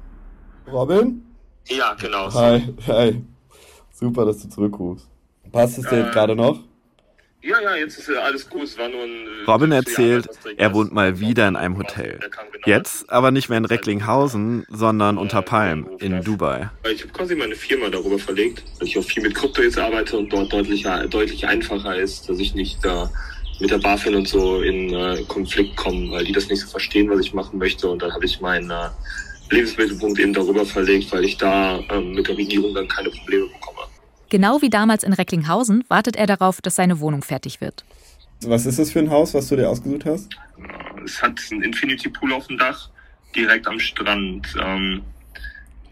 Robin? 0.71 1.23
Ja, 1.67 1.93
genau. 1.99 2.33
Hi, 2.33 2.73
hi. 2.87 3.23
Super, 3.91 4.25
dass 4.25 4.41
du 4.41 4.49
zurückrufst. 4.49 5.07
Passt 5.51 5.77
es 5.77 5.87
dir 5.89 6.07
Äh, 6.07 6.11
gerade 6.11 6.35
noch? 6.35 6.59
Ja, 7.45 7.61
ja, 7.61 7.75
jetzt 7.75 7.99
ist 7.99 8.09
alles 8.09 8.49
gut. 8.49 8.63
Es 8.63 8.77
war 8.77 8.89
nur 8.89 9.03
ein. 9.03 9.27
äh, 9.27 9.51
Robin 9.51 9.71
erzählt, 9.71 10.27
er 10.57 10.73
wohnt 10.73 10.91
mal 10.91 11.19
wieder 11.19 11.47
in 11.47 11.55
einem 11.55 11.77
Hotel. 11.77 12.19
Jetzt 12.65 13.07
aber 13.11 13.29
nicht 13.29 13.49
mehr 13.49 13.59
in 13.59 13.65
Recklinghausen, 13.65 14.65
sondern 14.67 15.19
unter 15.19 15.43
Palm 15.43 15.87
in 15.99 16.23
Dubai. 16.23 16.71
Ich 16.91 17.03
habe 17.03 17.13
quasi 17.13 17.35
meine 17.35 17.55
Firma 17.55 17.89
darüber 17.89 18.17
verlegt, 18.17 18.63
weil 18.79 18.87
ich 18.87 18.97
auch 18.97 19.03
viel 19.03 19.21
mit 19.21 19.35
Krypto 19.35 19.61
jetzt 19.61 19.77
arbeite 19.77 20.17
und 20.17 20.33
dort 20.33 20.51
deutlich, 20.51 20.87
deutlich 21.11 21.47
einfacher 21.47 21.95
ist, 21.95 22.27
dass 22.27 22.39
ich 22.39 22.55
nicht 22.55 22.83
da 22.83 23.11
mit 23.59 23.69
der 23.69 23.77
BaFin 23.77 24.15
und 24.15 24.27
so 24.27 24.61
in 24.61 24.91
äh, 24.93 25.23
Konflikt 25.27 25.77
komme, 25.77 26.11
weil 26.11 26.25
die 26.25 26.31
das 26.31 26.49
nicht 26.49 26.61
so 26.61 26.67
verstehen, 26.67 27.09
was 27.11 27.19
ich 27.19 27.33
machen 27.33 27.59
möchte. 27.59 27.87
Und 27.87 28.01
dann 28.01 28.11
habe 28.11 28.25
ich 28.25 28.41
meinen 28.41 28.71
äh, 28.71 28.89
Lebensmittelpunkt 29.51 30.19
eben 30.19 30.33
darüber 30.33 30.65
verlegt, 30.65 31.11
weil 31.11 31.23
ich 31.23 31.37
da 31.37 31.79
ähm, 31.91 32.13
mit 32.13 32.27
der 32.27 32.37
Regierung 32.37 32.73
dann 32.73 32.87
keine 32.87 33.11
Probleme 33.11 33.45
bekomme. 33.45 33.64
Genau 34.35 34.61
wie 34.61 34.69
damals 34.69 35.05
in 35.05 35.13
Recklinghausen 35.13 35.85
wartet 35.87 36.17
er 36.17 36.25
darauf, 36.25 36.59
dass 36.59 36.75
seine 36.75 36.99
Wohnung 36.99 37.21
fertig 37.21 37.61
wird. 37.61 37.85
Was 38.41 38.65
ist 38.65 38.79
das 38.79 38.91
für 38.91 38.99
ein 38.99 39.09
Haus, 39.09 39.33
was 39.33 39.47
du 39.47 39.55
dir 39.55 39.69
ausgesucht 39.69 40.03
hast? 40.03 40.37
Es 41.05 41.21
hat 41.21 41.39
einen 41.49 41.61
Infinity 41.61 42.09
Pool 42.09 42.33
auf 42.33 42.47
dem 42.47 42.57
Dach, 42.57 42.89
direkt 43.33 43.65
am 43.65 43.79
Strand. 43.79 44.45
Ähm, 44.61 45.03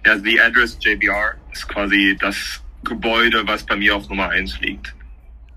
ja, 0.05 0.19
The 0.19 0.41
Address 0.41 0.77
JBR 0.81 1.35
ist 1.53 1.69
quasi 1.69 2.17
das 2.19 2.61
Gebäude, 2.83 3.47
was 3.47 3.65
bei 3.65 3.77
mir 3.77 3.95
auf 3.95 4.09
Nummer 4.09 4.27
1 4.27 4.59
liegt. 4.59 4.93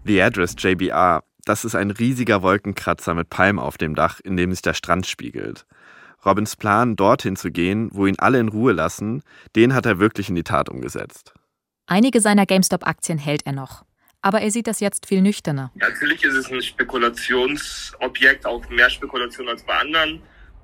The 0.05 0.23
Address 0.23 0.55
JBR, 0.57 1.25
das 1.45 1.65
ist 1.65 1.75
ein 1.75 1.91
riesiger 1.91 2.43
Wolkenkratzer 2.43 3.15
mit 3.15 3.31
Palmen 3.31 3.59
auf 3.59 3.79
dem 3.79 3.97
Dach, 3.97 4.21
in 4.21 4.37
dem 4.37 4.53
sich 4.53 4.63
der 4.63 4.75
Strand 4.75 5.09
spiegelt. 5.09 5.67
Robins 6.25 6.55
Plan, 6.55 6.95
dorthin 6.95 7.35
zu 7.35 7.51
gehen, 7.51 7.89
wo 7.93 8.07
ihn 8.07 8.21
alle 8.21 8.39
in 8.39 8.49
Ruhe 8.49 8.73
lassen, 8.73 9.25
den 9.57 9.75
hat 9.75 9.87
er 9.87 9.99
wirklich 9.99 10.29
in 10.29 10.37
die 10.37 10.45
Tat 10.45 10.69
umgesetzt. 10.69 11.35
Einige 11.87 12.21
seiner 12.21 12.47
GameStop-Aktien 12.47 13.19
hält 13.19 13.47
er 13.47 13.53
noch. 13.53 13.85
Aber 14.21 14.41
er 14.41 14.51
sieht 14.51 14.67
das 14.67 14.81
jetzt 14.81 15.07
viel 15.07 15.23
nüchterner. 15.23 15.71
Natürlich 15.75 16.25
ist 16.25 16.35
es 16.35 16.51
ein 16.51 16.61
Spekulationsobjekt, 16.61 18.45
auch 18.45 18.69
mehr 18.69 18.91
Spekulation 18.91 19.49
als 19.49 19.63
bei 19.63 19.79
anderen. 19.79 20.21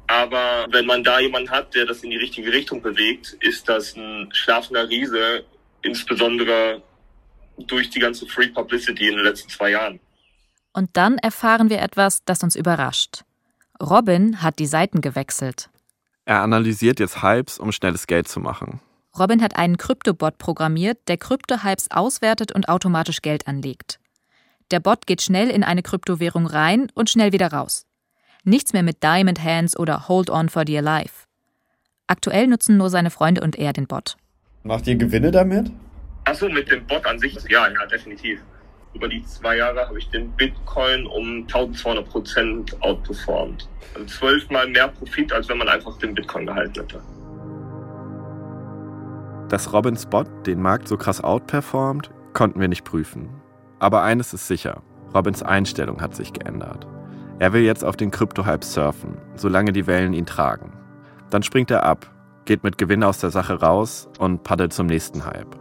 Aber 0.08 0.66
wenn 0.70 0.84
man 0.84 1.04
da 1.04 1.20
jemanden 1.20 1.50
hat, 1.50 1.74
der 1.74 1.86
das 1.86 2.02
in 2.02 2.10
die 2.10 2.16
richtige 2.16 2.52
Richtung 2.52 2.82
bewegt, 2.82 3.36
ist 3.40 3.68
das 3.68 3.94
ein 3.96 4.28
schlafender 4.32 4.88
Riese, 4.88 5.44
insbesondere 5.82 6.82
durch 7.56 7.88
die 7.90 8.00
ganze 8.00 8.26
Free 8.26 8.48
Publicity 8.48 9.08
in 9.08 9.16
den 9.16 9.24
letzten 9.24 9.48
zwei 9.48 9.70
Jahren. 9.70 10.00
Und 10.72 10.90
dann 10.94 11.18
erfahren 11.18 11.70
wir 11.70 11.80
etwas, 11.82 12.24
das 12.24 12.42
uns 12.42 12.56
überrascht. 12.56 13.22
Robin 13.80 14.42
hat 14.42 14.58
die 14.58 14.66
Seiten 14.66 15.00
gewechselt. 15.00 15.70
Er 16.24 16.40
analysiert 16.40 16.98
jetzt 16.98 17.22
Hypes, 17.22 17.58
um 17.58 17.70
schnelles 17.70 18.06
Geld 18.06 18.26
zu 18.26 18.40
machen. 18.40 18.80
Robin 19.18 19.42
hat 19.42 19.56
einen 19.56 19.76
Kryptobot 19.76 20.38
programmiert, 20.38 20.98
der 21.06 21.18
Krypto-Hypes 21.18 21.90
auswertet 21.90 22.52
und 22.52 22.68
automatisch 22.68 23.20
Geld 23.20 23.46
anlegt. 23.46 24.00
Der 24.70 24.80
Bot 24.80 25.06
geht 25.06 25.20
schnell 25.20 25.50
in 25.50 25.64
eine 25.64 25.82
Kryptowährung 25.82 26.46
rein 26.46 26.88
und 26.94 27.10
schnell 27.10 27.32
wieder 27.32 27.52
raus. 27.52 27.86
Nichts 28.44 28.72
mehr 28.72 28.82
mit 28.82 29.02
Diamond 29.02 29.44
Hands 29.44 29.78
oder 29.78 30.08
Hold 30.08 30.30
on 30.30 30.48
for 30.48 30.64
dear 30.64 30.82
life. 30.82 31.26
Aktuell 32.06 32.46
nutzen 32.46 32.78
nur 32.78 32.88
seine 32.88 33.10
Freunde 33.10 33.42
und 33.42 33.56
er 33.56 33.74
den 33.74 33.86
Bot. 33.86 34.16
Macht 34.62 34.86
ihr 34.86 34.96
Gewinne 34.96 35.30
damit? 35.30 35.70
Achso, 36.24 36.48
mit 36.48 36.70
dem 36.70 36.86
Bot 36.86 37.04
an 37.04 37.18
sich, 37.18 37.36
ja, 37.48 37.68
ja, 37.68 37.86
definitiv. 37.86 38.40
Über 38.94 39.08
die 39.08 39.24
zwei 39.24 39.56
Jahre 39.56 39.86
habe 39.86 39.98
ich 39.98 40.08
den 40.10 40.30
Bitcoin 40.32 41.06
um 41.06 41.42
1200 41.42 42.08
Prozent 42.08 42.82
outperformed. 42.82 43.68
Also 43.94 44.06
zwölfmal 44.06 44.68
mehr 44.68 44.88
Profit, 44.88 45.32
als 45.32 45.48
wenn 45.48 45.58
man 45.58 45.68
einfach 45.68 45.98
den 45.98 46.14
Bitcoin 46.14 46.46
gehalten 46.46 46.80
hätte. 46.80 47.02
Dass 49.52 49.70
Robins 49.70 50.06
Bot 50.06 50.26
den 50.46 50.62
Markt 50.62 50.88
so 50.88 50.96
krass 50.96 51.22
outperformt, 51.22 52.10
konnten 52.32 52.58
wir 52.58 52.68
nicht 52.68 52.84
prüfen. 52.84 53.28
Aber 53.80 54.02
eines 54.02 54.32
ist 54.32 54.48
sicher, 54.48 54.80
Robins 55.14 55.42
Einstellung 55.42 56.00
hat 56.00 56.16
sich 56.16 56.32
geändert. 56.32 56.86
Er 57.38 57.52
will 57.52 57.60
jetzt 57.60 57.84
auf 57.84 57.96
den 57.96 58.10
Krypto-Hype 58.10 58.64
surfen, 58.64 59.18
solange 59.34 59.74
die 59.74 59.86
Wellen 59.86 60.14
ihn 60.14 60.24
tragen. 60.24 60.72
Dann 61.28 61.42
springt 61.42 61.70
er 61.70 61.84
ab, 61.84 62.10
geht 62.46 62.64
mit 62.64 62.78
Gewinn 62.78 63.04
aus 63.04 63.18
der 63.18 63.28
Sache 63.28 63.60
raus 63.60 64.08
und 64.18 64.42
paddelt 64.42 64.72
zum 64.72 64.86
nächsten 64.86 65.26
Hype. 65.26 65.54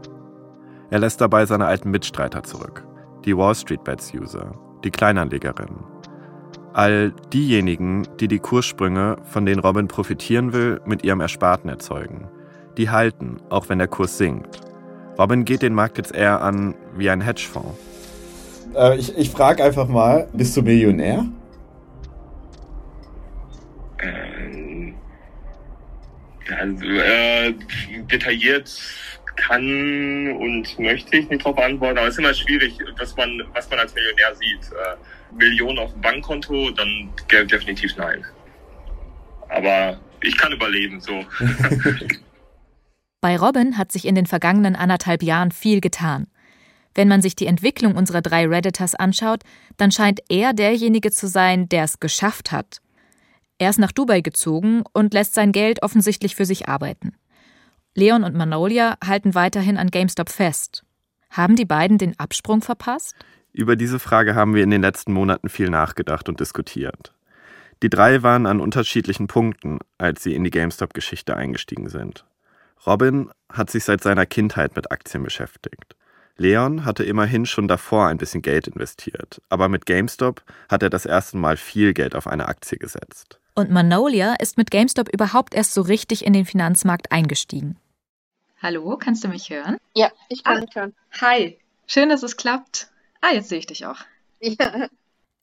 Er 0.89 0.99
lässt 0.99 1.19
dabei 1.19 1.45
seine 1.45 1.65
alten 1.65 1.91
Mitstreiter 1.91 2.43
zurück, 2.43 2.87
die 3.25 3.35
Wall 3.35 3.55
Street 3.55 3.83
Bets 3.83 4.13
User, 4.13 4.53
die 4.85 4.91
Kleinanlegerinnen. 4.91 5.83
All 6.71 7.11
diejenigen, 7.33 8.07
die 8.21 8.29
die 8.29 8.39
Kurssprünge, 8.39 9.17
von 9.25 9.45
denen 9.45 9.59
Robin 9.59 9.89
profitieren 9.89 10.53
will, 10.53 10.79
mit 10.85 11.03
ihrem 11.03 11.19
Ersparten 11.19 11.69
erzeugen. 11.69 12.29
Die 12.81 12.89
halten, 12.89 13.39
auch 13.51 13.69
wenn 13.69 13.77
der 13.77 13.87
Kurs 13.87 14.17
sinkt. 14.17 14.59
Robin 15.19 15.45
geht 15.45 15.61
den 15.61 15.75
Markt 15.75 15.99
jetzt 15.99 16.15
eher 16.15 16.41
an 16.41 16.73
wie 16.97 17.11
ein 17.11 17.21
Hedgefonds. 17.21 17.77
Äh, 18.75 18.97
ich 18.97 19.15
ich 19.15 19.29
frage 19.29 19.63
einfach 19.63 19.87
mal, 19.87 20.27
bist 20.33 20.57
du 20.57 20.63
Millionär? 20.63 21.27
Ähm, 24.01 24.95
also, 26.59 26.83
äh, 26.83 27.53
detailliert 28.11 28.75
kann 29.35 30.31
und 30.39 30.79
möchte 30.79 31.15
ich 31.15 31.29
nicht 31.29 31.45
darauf 31.45 31.59
antworten, 31.59 31.99
aber 31.99 32.07
es 32.07 32.15
ist 32.15 32.19
immer 32.19 32.33
schwierig, 32.33 32.79
was 32.97 33.15
man, 33.15 33.43
was 33.53 33.69
man 33.69 33.77
als 33.77 33.93
Millionär 33.93 34.33
sieht. 34.33 34.71
Äh, 34.71 35.35
Millionen 35.35 35.77
auf 35.77 35.91
dem 35.91 36.01
Bankkonto, 36.01 36.71
dann 36.71 37.11
Geld 37.27 37.51
definitiv 37.51 37.95
nein. 37.95 38.25
Aber 39.49 39.99
ich 40.23 40.35
kann 40.35 40.51
überleben, 40.51 40.99
so. 40.99 41.23
Bei 43.21 43.37
Robin 43.37 43.77
hat 43.77 43.91
sich 43.91 44.05
in 44.05 44.15
den 44.15 44.25
vergangenen 44.25 44.75
anderthalb 44.75 45.21
Jahren 45.21 45.51
viel 45.51 45.79
getan. 45.79 46.27
Wenn 46.95 47.07
man 47.07 47.21
sich 47.21 47.35
die 47.35 47.45
Entwicklung 47.45 47.95
unserer 47.95 48.21
drei 48.21 48.47
Redditors 48.47 48.95
anschaut, 48.95 49.43
dann 49.77 49.91
scheint 49.91 50.19
er 50.27 50.53
derjenige 50.53 51.11
zu 51.11 51.27
sein, 51.27 51.69
der 51.69 51.85
es 51.85 51.99
geschafft 51.99 52.51
hat. 52.51 52.81
Er 53.59 53.69
ist 53.69 53.79
nach 53.79 53.91
Dubai 53.91 54.21
gezogen 54.21 54.83
und 54.91 55.13
lässt 55.13 55.35
sein 55.35 55.51
Geld 55.51 55.83
offensichtlich 55.83 56.35
für 56.35 56.45
sich 56.45 56.67
arbeiten. 56.67 57.13
Leon 57.93 58.23
und 58.23 58.35
Manolia 58.35 58.97
halten 59.05 59.35
weiterhin 59.35 59.77
an 59.77 59.91
GameStop 59.91 60.29
fest. 60.29 60.83
Haben 61.29 61.55
die 61.55 61.65
beiden 61.65 61.97
den 61.97 62.17
Absprung 62.19 62.61
verpasst? 62.61 63.15
Über 63.53 63.75
diese 63.75 63.99
Frage 63.99 64.33
haben 64.33 64.55
wir 64.55 64.63
in 64.63 64.71
den 64.71 64.81
letzten 64.81 65.13
Monaten 65.13 65.47
viel 65.47 65.69
nachgedacht 65.69 66.27
und 66.27 66.39
diskutiert. 66.39 67.13
Die 67.83 67.89
drei 67.89 68.23
waren 68.23 68.45
an 68.45 68.59
unterschiedlichen 68.61 69.27
Punkten, 69.27 69.79
als 69.97 70.23
sie 70.23 70.33
in 70.33 70.43
die 70.43 70.51
GameStop-Geschichte 70.51 71.35
eingestiegen 71.35 71.89
sind. 71.89 72.25
Robin 72.85 73.29
hat 73.51 73.69
sich 73.69 73.83
seit 73.83 74.01
seiner 74.01 74.25
Kindheit 74.25 74.75
mit 74.75 74.91
Aktien 74.91 75.23
beschäftigt. 75.23 75.95
Leon 76.37 76.85
hatte 76.85 77.03
immerhin 77.03 77.45
schon 77.45 77.67
davor 77.67 78.07
ein 78.07 78.17
bisschen 78.17 78.41
Geld 78.41 78.67
investiert, 78.67 79.41
aber 79.49 79.69
mit 79.69 79.85
GameStop 79.85 80.41
hat 80.69 80.81
er 80.81 80.89
das 80.89 81.05
erste 81.05 81.37
Mal 81.37 81.57
viel 81.57 81.93
Geld 81.93 82.15
auf 82.15 82.25
eine 82.25 82.47
Aktie 82.47 82.77
gesetzt. 82.77 83.39
Und 83.53 83.69
Manolia 83.69 84.35
ist 84.39 84.57
mit 84.57 84.71
GameStop 84.71 85.09
überhaupt 85.09 85.53
erst 85.53 85.73
so 85.73 85.81
richtig 85.81 86.25
in 86.25 86.33
den 86.33 86.45
Finanzmarkt 86.45 87.11
eingestiegen. 87.11 87.77
Hallo, 88.61 88.97
kannst 88.97 89.23
du 89.23 89.27
mich 89.27 89.49
hören? 89.49 89.77
Ja, 89.95 90.09
ich 90.29 90.43
kann 90.43 90.57
Ah. 90.57 90.61
dich 90.61 90.75
hören. 90.75 90.93
Hi, 91.19 91.59
schön, 91.85 92.09
dass 92.09 92.23
es 92.23 92.37
klappt. 92.37 92.89
Ah, 93.19 93.33
jetzt 93.33 93.49
sehe 93.49 93.59
ich 93.59 93.67
dich 93.67 93.85
auch. 93.85 93.97
Ja. 94.39 94.87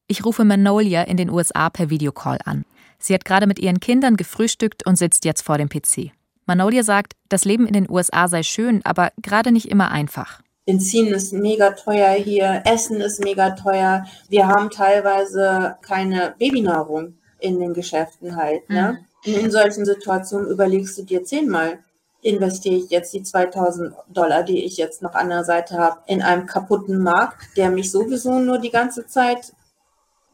Ich 0.09 0.25
rufe 0.25 0.45
Manolia 0.45 1.03
in 1.03 1.17
den 1.19 1.31
USA 1.31 1.69
per 1.71 1.91
Videocall 1.91 2.39
an. 2.45 2.65
Sie 2.99 3.15
hat 3.15 3.25
gerade 3.25 3.47
mit 3.47 3.59
ihren 3.59 3.79
Kindern 3.79 4.17
gefrühstückt 4.17 4.87
und 4.87 4.97
sitzt 4.97 5.25
jetzt 5.25 5.43
vor 5.43 5.59
dem 5.59 5.69
PC. 5.69 6.13
Manolia 6.49 6.83
sagt, 6.83 7.13
das 7.29 7.45
Leben 7.45 7.67
in 7.67 7.75
den 7.75 7.91
USA 7.91 8.27
sei 8.27 8.43
schön, 8.43 8.81
aber 8.85 9.11
gerade 9.23 9.53
nicht 9.53 9.71
immer 9.71 9.91
einfach. 9.91 10.41
Benzin 10.65 11.09
ist 11.09 11.33
mega 11.33 11.71
teuer 11.71 12.13
hier, 12.13 12.63
Essen 12.65 13.01
ist 13.01 13.23
mega 13.23 13.51
teuer. 13.51 14.05
Wir 14.29 14.49
haben 14.49 14.71
teilweise 14.71 15.77
keine 15.83 16.35
Babynahrung 16.39 17.15
in 17.39 17.61
den 17.61 17.75
Geschäften 17.75 18.37
halt. 18.37 18.69
Ne? 18.69 18.99
Und 19.27 19.35
in 19.35 19.51
solchen 19.51 19.85
Situationen 19.85 20.51
überlegst 20.51 20.99
du 20.99 21.03
dir 21.03 21.23
zehnmal, 21.23 21.79
investiere 22.23 22.77
ich 22.77 22.91
jetzt 22.91 23.13
die 23.15 23.23
2000 23.23 23.95
Dollar, 24.09 24.43
die 24.43 24.65
ich 24.65 24.77
jetzt 24.77 25.03
noch 25.03 25.15
an 25.15 25.29
der 25.29 25.45
Seite 25.45 25.79
habe, 25.79 26.01
in 26.07 26.23
einem 26.23 26.47
kaputten 26.47 27.03
Markt, 27.03 27.57
der 27.57 27.71
mich 27.71 27.91
sowieso 27.91 28.39
nur 28.39 28.59
die 28.59 28.71
ganze 28.71 29.07
Zeit, 29.07 29.53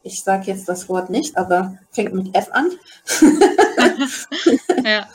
ich 0.05 0.23
sage 0.23 0.45
jetzt 0.47 0.69
das 0.69 0.89
Wort 0.89 1.11
nicht, 1.11 1.37
aber 1.37 1.79
fängt 1.91 2.15
mit 2.15 2.35
F 2.35 2.49
an. 2.53 2.71
Ja. 4.85 5.09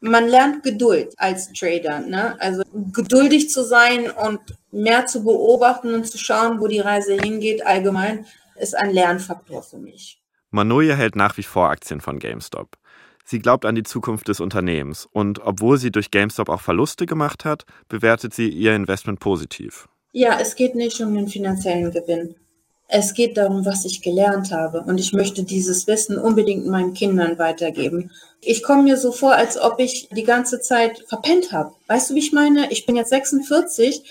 Man 0.00 0.26
lernt 0.26 0.62
Geduld 0.62 1.14
als 1.16 1.52
Trader, 1.52 2.00
ne? 2.00 2.36
Also 2.40 2.62
geduldig 2.92 3.50
zu 3.50 3.64
sein 3.64 4.10
und 4.10 4.40
mehr 4.72 5.06
zu 5.06 5.22
beobachten 5.22 5.94
und 5.94 6.06
zu 6.06 6.18
schauen, 6.18 6.60
wo 6.60 6.66
die 6.66 6.80
Reise 6.80 7.14
hingeht, 7.14 7.64
allgemein, 7.64 8.26
ist 8.56 8.76
ein 8.76 8.90
Lernfaktor 8.90 9.62
für 9.62 9.78
mich. 9.78 10.20
Manoja 10.50 10.94
hält 10.94 11.14
nach 11.14 11.36
wie 11.36 11.42
vor 11.42 11.68
Aktien 11.68 12.00
von 12.00 12.18
GameStop. 12.18 12.76
Sie 13.24 13.38
glaubt 13.38 13.64
an 13.64 13.74
die 13.74 13.82
Zukunft 13.82 14.28
des 14.28 14.40
Unternehmens 14.40 15.08
und 15.10 15.40
obwohl 15.40 15.78
sie 15.78 15.90
durch 15.90 16.10
GameStop 16.10 16.48
auch 16.48 16.60
Verluste 16.60 17.06
gemacht 17.06 17.44
hat, 17.44 17.64
bewertet 17.88 18.34
sie 18.34 18.48
ihr 18.48 18.74
Investment 18.74 19.20
positiv. 19.20 19.88
Ja, 20.12 20.38
es 20.40 20.56
geht 20.56 20.74
nicht 20.74 21.00
um 21.00 21.14
den 21.14 21.28
finanziellen 21.28 21.92
Gewinn. 21.92 22.34
Es 22.88 23.14
geht 23.14 23.36
darum, 23.36 23.64
was 23.66 23.84
ich 23.84 24.00
gelernt 24.00 24.52
habe. 24.52 24.80
Und 24.82 24.98
ich 24.98 25.12
möchte 25.12 25.42
dieses 25.42 25.86
Wissen 25.86 26.18
unbedingt 26.18 26.66
meinen 26.66 26.94
Kindern 26.94 27.38
weitergeben. 27.38 28.12
Ich 28.40 28.62
komme 28.62 28.84
mir 28.84 28.96
so 28.96 29.10
vor, 29.10 29.34
als 29.34 29.58
ob 29.60 29.80
ich 29.80 30.08
die 30.10 30.22
ganze 30.22 30.60
Zeit 30.60 31.04
verpennt 31.08 31.52
habe. 31.52 31.72
Weißt 31.88 32.10
du, 32.10 32.14
wie 32.14 32.20
ich 32.20 32.32
meine? 32.32 32.70
Ich 32.70 32.86
bin 32.86 32.96
jetzt 32.96 33.10
46 33.10 34.02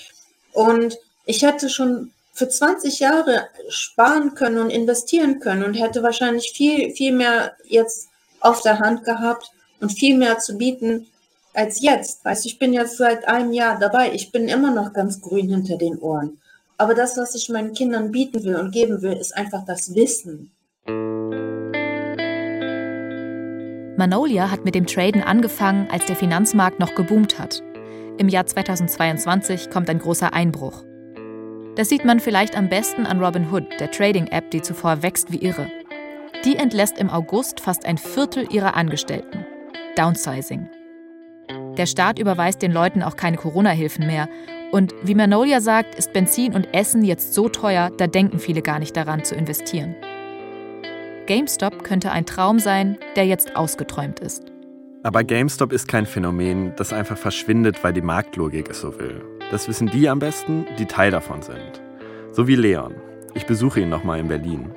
und 0.51 0.97
ich 1.25 1.45
hatte 1.45 1.69
schon 1.69 2.11
für 2.33 2.49
20 2.49 2.99
Jahre 2.99 3.47
sparen 3.69 4.35
können 4.35 4.57
und 4.57 4.69
investieren 4.69 5.39
können 5.39 5.63
und 5.63 5.75
hätte 5.75 6.03
wahrscheinlich 6.03 6.51
viel, 6.53 6.91
viel 6.91 7.13
mehr 7.13 7.53
jetzt 7.63 8.09
auf 8.41 8.61
der 8.61 8.79
Hand 8.79 9.05
gehabt 9.05 9.51
und 9.79 9.91
viel 9.91 10.17
mehr 10.17 10.37
zu 10.39 10.57
bieten 10.57 11.07
als 11.53 11.81
jetzt. 11.81 12.25
Weißt 12.25 12.45
ich 12.45 12.59
bin 12.59 12.73
jetzt 12.73 12.97
seit 12.97 13.25
einem 13.27 13.53
Jahr 13.53 13.79
dabei. 13.79 14.11
Ich 14.13 14.33
bin 14.33 14.49
immer 14.49 14.71
noch 14.71 14.91
ganz 14.91 15.21
grün 15.21 15.49
hinter 15.49 15.77
den 15.77 15.97
Ohren. 15.99 16.41
Aber 16.77 16.93
das, 16.93 17.17
was 17.17 17.35
ich 17.35 17.49
meinen 17.49 17.73
Kindern 17.73 18.11
bieten 18.11 18.43
will 18.43 18.55
und 18.55 18.71
geben 18.71 19.01
will, 19.01 19.13
ist 19.13 19.35
einfach 19.35 19.63
das 19.65 19.95
Wissen. 19.95 20.51
Manolia 23.97 24.51
hat 24.51 24.65
mit 24.65 24.75
dem 24.75 24.85
Traden 24.85 25.23
angefangen, 25.23 25.87
als 25.89 26.05
der 26.05 26.17
Finanzmarkt 26.17 26.79
noch 26.79 26.95
geboomt 26.95 27.39
hat. 27.39 27.63
Im 28.17 28.27
Jahr 28.27 28.45
2022 28.45 29.69
kommt 29.69 29.89
ein 29.89 29.99
großer 29.99 30.33
Einbruch. 30.33 30.83
Das 31.75 31.89
sieht 31.89 32.03
man 32.03 32.19
vielleicht 32.19 32.57
am 32.57 32.67
besten 32.67 33.05
an 33.05 33.23
Robinhood, 33.23 33.63
der 33.79 33.91
Trading-App, 33.91 34.51
die 34.51 34.61
zuvor 34.61 35.01
wächst 35.01 35.31
wie 35.31 35.37
irre. 35.37 35.67
Die 36.43 36.57
entlässt 36.57 36.97
im 36.97 37.09
August 37.09 37.61
fast 37.61 37.85
ein 37.85 37.97
Viertel 37.97 38.47
ihrer 38.51 38.75
Angestellten. 38.75 39.45
Downsizing. 39.97 40.69
Der 41.77 41.85
Staat 41.85 42.19
überweist 42.19 42.61
den 42.61 42.71
Leuten 42.71 43.01
auch 43.01 43.15
keine 43.15 43.37
Corona-Hilfen 43.37 44.07
mehr. 44.07 44.29
Und 44.71 44.93
wie 45.03 45.15
Manolia 45.15 45.61
sagt, 45.61 45.95
ist 45.95 46.13
Benzin 46.13 46.53
und 46.53 46.73
Essen 46.73 47.03
jetzt 47.03 47.33
so 47.33 47.49
teuer, 47.49 47.91
da 47.97 48.07
denken 48.07 48.39
viele 48.39 48.61
gar 48.61 48.79
nicht 48.79 48.97
daran 48.97 49.23
zu 49.23 49.35
investieren. 49.35 49.95
GameStop 51.27 51.83
könnte 51.83 52.11
ein 52.11 52.25
Traum 52.25 52.59
sein, 52.59 52.97
der 53.15 53.25
jetzt 53.25 53.55
ausgeträumt 53.55 54.19
ist. 54.19 54.43
Aber 55.03 55.23
GameStop 55.23 55.71
ist 55.71 55.87
kein 55.87 56.05
Phänomen, 56.05 56.73
das 56.77 56.93
einfach 56.93 57.17
verschwindet, 57.17 57.83
weil 57.83 57.93
die 57.93 58.01
Marktlogik 58.01 58.69
es 58.69 58.81
so 58.81 58.99
will. 58.99 59.23
Das 59.51 59.67
wissen 59.67 59.87
die 59.87 60.09
am 60.09 60.19
besten, 60.19 60.65
die 60.79 60.85
Teil 60.85 61.11
davon 61.11 61.41
sind. 61.41 61.81
So 62.31 62.47
wie 62.47 62.55
Leon. 62.55 62.95
Ich 63.33 63.45
besuche 63.45 63.81
ihn 63.81 63.89
nochmal 63.89 64.19
in 64.19 64.27
Berlin. 64.27 64.71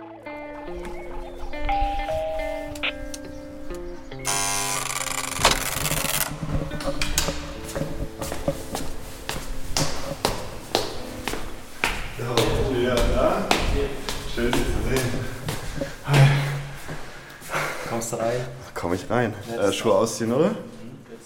Schön, 14.39 14.53
dich 14.53 14.63
zu 14.63 14.89
sehen. 14.89 15.11
Kommst 17.89 18.13
du 18.13 18.17
rein? 18.17 18.41
Komm 18.75 18.95
ich 18.95 19.11
rein. 19.11 19.35
Äh, 19.61 19.73
Schuhe 19.73 19.95
ausziehen, 19.95 20.33
oder? 20.33 20.55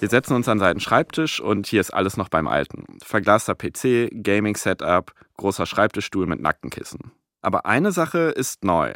Wir 0.01 0.09
setzen 0.09 0.35
uns 0.35 0.49
an 0.49 0.59
seinen 0.59 0.81
Schreibtisch 0.81 1.39
und 1.39 1.67
hier 1.67 1.83
ist 1.83 1.93
alles 1.93 2.17
noch 2.17 2.31
beim 2.31 2.49
Alten. 2.49 2.85
Verglaster 3.05 3.55
PC, 3.55 4.09
Gaming-Setup, 4.13 5.13
großer 5.37 5.67
Schreibtischstuhl 5.67 6.27
mit 6.27 6.41
Nackenkissen. 6.41 7.13
Aber 7.43 7.67
eine 7.67 7.93
Sache 7.93 8.31
ist 8.31 8.65
neu. 8.65 8.95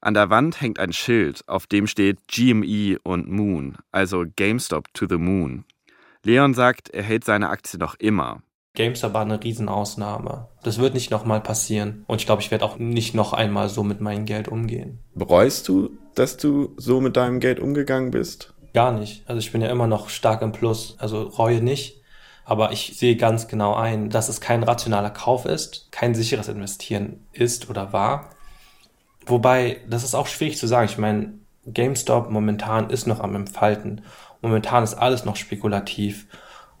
An 0.00 0.14
der 0.14 0.28
Wand 0.28 0.60
hängt 0.60 0.80
ein 0.80 0.92
Schild, 0.92 1.48
auf 1.48 1.68
dem 1.68 1.86
steht 1.86 2.18
GME 2.26 2.98
und 3.04 3.30
Moon, 3.30 3.76
also 3.92 4.24
GameStop 4.34 4.92
to 4.92 5.06
the 5.08 5.18
Moon. 5.18 5.64
Leon 6.24 6.54
sagt, 6.54 6.90
er 6.90 7.04
hält 7.04 7.24
seine 7.24 7.50
Aktie 7.50 7.78
noch 7.78 7.94
immer. 8.00 8.42
GameStop 8.74 9.12
war 9.12 9.22
eine 9.22 9.42
Riesenausnahme. 9.42 10.48
Das 10.62 10.78
wird 10.78 10.94
nicht 10.94 11.10
nochmal 11.10 11.42
passieren. 11.42 12.04
Und 12.06 12.20
ich 12.20 12.26
glaube, 12.26 12.40
ich 12.40 12.50
werde 12.50 12.64
auch 12.64 12.78
nicht 12.78 13.14
noch 13.14 13.34
einmal 13.34 13.68
so 13.68 13.82
mit 13.82 14.00
meinem 14.00 14.24
Geld 14.24 14.48
umgehen. 14.48 14.98
Bereust 15.14 15.68
du, 15.68 15.90
dass 16.14 16.38
du 16.38 16.72
so 16.78 17.00
mit 17.00 17.16
deinem 17.16 17.38
Geld 17.40 17.60
umgegangen 17.60 18.10
bist? 18.10 18.54
Gar 18.72 18.92
nicht. 18.92 19.28
Also 19.28 19.40
ich 19.40 19.52
bin 19.52 19.60
ja 19.60 19.68
immer 19.68 19.86
noch 19.86 20.08
stark 20.08 20.40
im 20.40 20.52
Plus. 20.52 20.96
Also 20.98 21.22
Reue 21.22 21.60
nicht. 21.60 22.00
Aber 22.44 22.72
ich 22.72 22.96
sehe 22.96 23.16
ganz 23.16 23.46
genau 23.46 23.74
ein, 23.74 24.08
dass 24.08 24.28
es 24.28 24.40
kein 24.40 24.62
rationaler 24.62 25.10
Kauf 25.10 25.44
ist, 25.44 25.92
kein 25.92 26.14
sicheres 26.14 26.48
Investieren 26.48 27.26
ist 27.32 27.68
oder 27.70 27.92
war. 27.92 28.30
Wobei, 29.26 29.80
das 29.88 30.02
ist 30.02 30.14
auch 30.14 30.26
schwierig 30.26 30.58
zu 30.58 30.66
sagen. 30.66 30.88
Ich 30.90 30.98
meine, 30.98 31.34
GameStop 31.66 32.30
momentan 32.30 32.90
ist 32.90 33.06
noch 33.06 33.20
am 33.20 33.36
Entfalten. 33.36 34.00
Momentan 34.40 34.82
ist 34.82 34.94
alles 34.94 35.24
noch 35.24 35.36
spekulativ. 35.36 36.26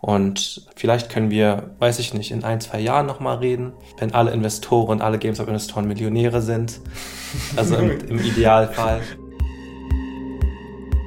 Und 0.02 0.66
vielleicht 0.74 1.10
können 1.10 1.30
wir, 1.30 1.76
weiß 1.78 2.00
ich 2.00 2.12
nicht, 2.12 2.32
in 2.32 2.42
ein, 2.42 2.60
zwei 2.60 2.80
Jahren 2.80 3.06
nochmal 3.06 3.36
reden, 3.36 3.72
wenn 3.98 4.12
alle 4.12 4.32
Investoren, 4.32 5.00
alle 5.00 5.16
GameStop-Investoren 5.16 5.86
Millionäre 5.86 6.42
sind. 6.42 6.80
Also 7.56 7.76
im, 7.76 7.98
im 8.08 8.18
Idealfall. 8.18 9.00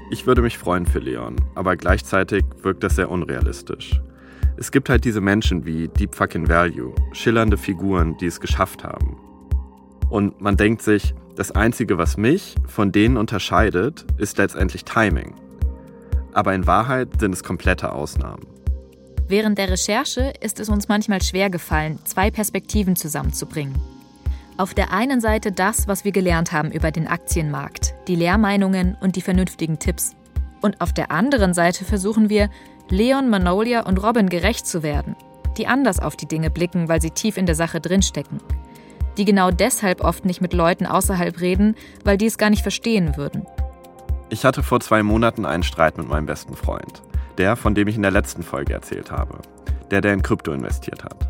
Ich 0.10 0.26
würde 0.26 0.42
mich 0.42 0.58
freuen 0.58 0.88
für 0.88 0.98
Leon, 0.98 1.36
aber 1.54 1.76
gleichzeitig 1.76 2.44
wirkt 2.64 2.84
das 2.84 2.96
sehr 2.96 3.12
unrealistisch. 3.12 4.02
Es 4.58 4.72
gibt 4.72 4.90
halt 4.90 5.06
diese 5.06 5.22
Menschen 5.22 5.68
wie 5.68 5.88
Deep 5.88 6.16
Fucking 6.16 6.50
Value, 6.50 6.96
schillernde 7.12 7.58
Figuren, 7.58 8.18
die 8.18 8.26
es 8.26 8.40
geschafft 8.40 8.84
haben. 8.84 9.18
Und 10.10 10.42
man 10.42 10.58
denkt 10.58 10.82
sich, 10.82 11.14
das 11.36 11.52
Einzige, 11.52 12.00
was 12.00 12.18
mich 12.18 12.56
von 12.66 12.92
denen 12.92 13.18
unterscheidet, 13.18 14.08
ist 14.18 14.40
letztendlich 14.40 14.84
Timing. 14.84 15.36
Aber 16.34 16.56
in 16.56 16.66
Wahrheit 16.66 17.20
sind 17.20 17.34
es 17.34 17.44
komplette 17.44 17.92
Ausnahmen. 17.92 18.55
Während 19.28 19.58
der 19.58 19.72
Recherche 19.72 20.34
ist 20.40 20.60
es 20.60 20.70
uns 20.70 20.88
manchmal 20.88 21.22
schwer 21.22 21.50
gefallen, 21.50 22.00
zwei 22.06 22.30
Perspektiven 22.30 22.96
zusammenzubringen. 22.96 23.76
Auf 24.58 24.76
der 24.76 24.94
einen 24.94 25.20
Seite 25.20 25.52
das, 25.52 25.88
was 25.88 26.06
wir 26.06 26.12
gelernt 26.12 26.52
haben 26.52 26.72
über 26.72 26.92
den 26.92 27.08
Aktienmarkt, 27.08 27.96
die 28.08 28.16
Lehrmeinungen 28.16 28.96
und 29.02 29.16
die 29.16 29.22
vernünftigen 29.22 29.80
Tipps. 29.80 30.16
Und 30.62 30.80
auf 30.80 30.94
der 30.94 31.10
anderen 31.10 31.56
Seite 31.56 31.86
versuchen 31.86 32.30
wir, 32.30 32.50
Leon, 32.90 33.30
Manolia 33.30 33.82
und 33.82 34.02
Robin 34.02 34.30
gerecht 34.30 34.68
zu 34.68 34.84
werden, 34.84 35.16
die 35.58 35.66
anders 35.66 36.00
auf 36.00 36.16
die 36.16 36.28
Dinge 36.28 36.52
blicken, 36.52 36.88
weil 36.88 37.02
sie 37.02 37.10
tief 37.10 37.38
in 37.38 37.48
der 37.48 37.56
Sache 37.56 37.82
drinstecken. 37.82 38.40
Die 39.18 39.26
genau 39.26 39.50
deshalb 39.50 40.02
oft 40.02 40.26
nicht 40.26 40.42
mit 40.42 40.54
Leuten 40.54 40.86
außerhalb 40.86 41.42
reden, 41.42 41.76
weil 42.04 42.18
die 42.18 42.28
es 42.28 42.38
gar 42.38 42.52
nicht 42.52 42.62
verstehen 42.62 43.18
würden. 43.18 43.46
Ich 44.30 44.46
hatte 44.46 44.62
vor 44.62 44.82
zwei 44.82 45.02
Monaten 45.02 45.46
einen 45.46 45.64
Streit 45.64 45.98
mit 45.98 46.08
meinem 46.08 46.28
besten 46.28 46.56
Freund. 46.56 47.02
Der, 47.38 47.56
von 47.56 47.76
dem 47.76 47.88
ich 47.88 47.96
in 47.96 48.02
der 48.02 48.12
letzten 48.12 48.44
Folge 48.44 48.74
erzählt 48.74 49.12
habe. 49.12 49.40
Der, 49.92 50.02
der 50.02 50.14
in 50.14 50.22
Krypto 50.22 50.52
investiert 50.52 51.04
hat. 51.04 51.28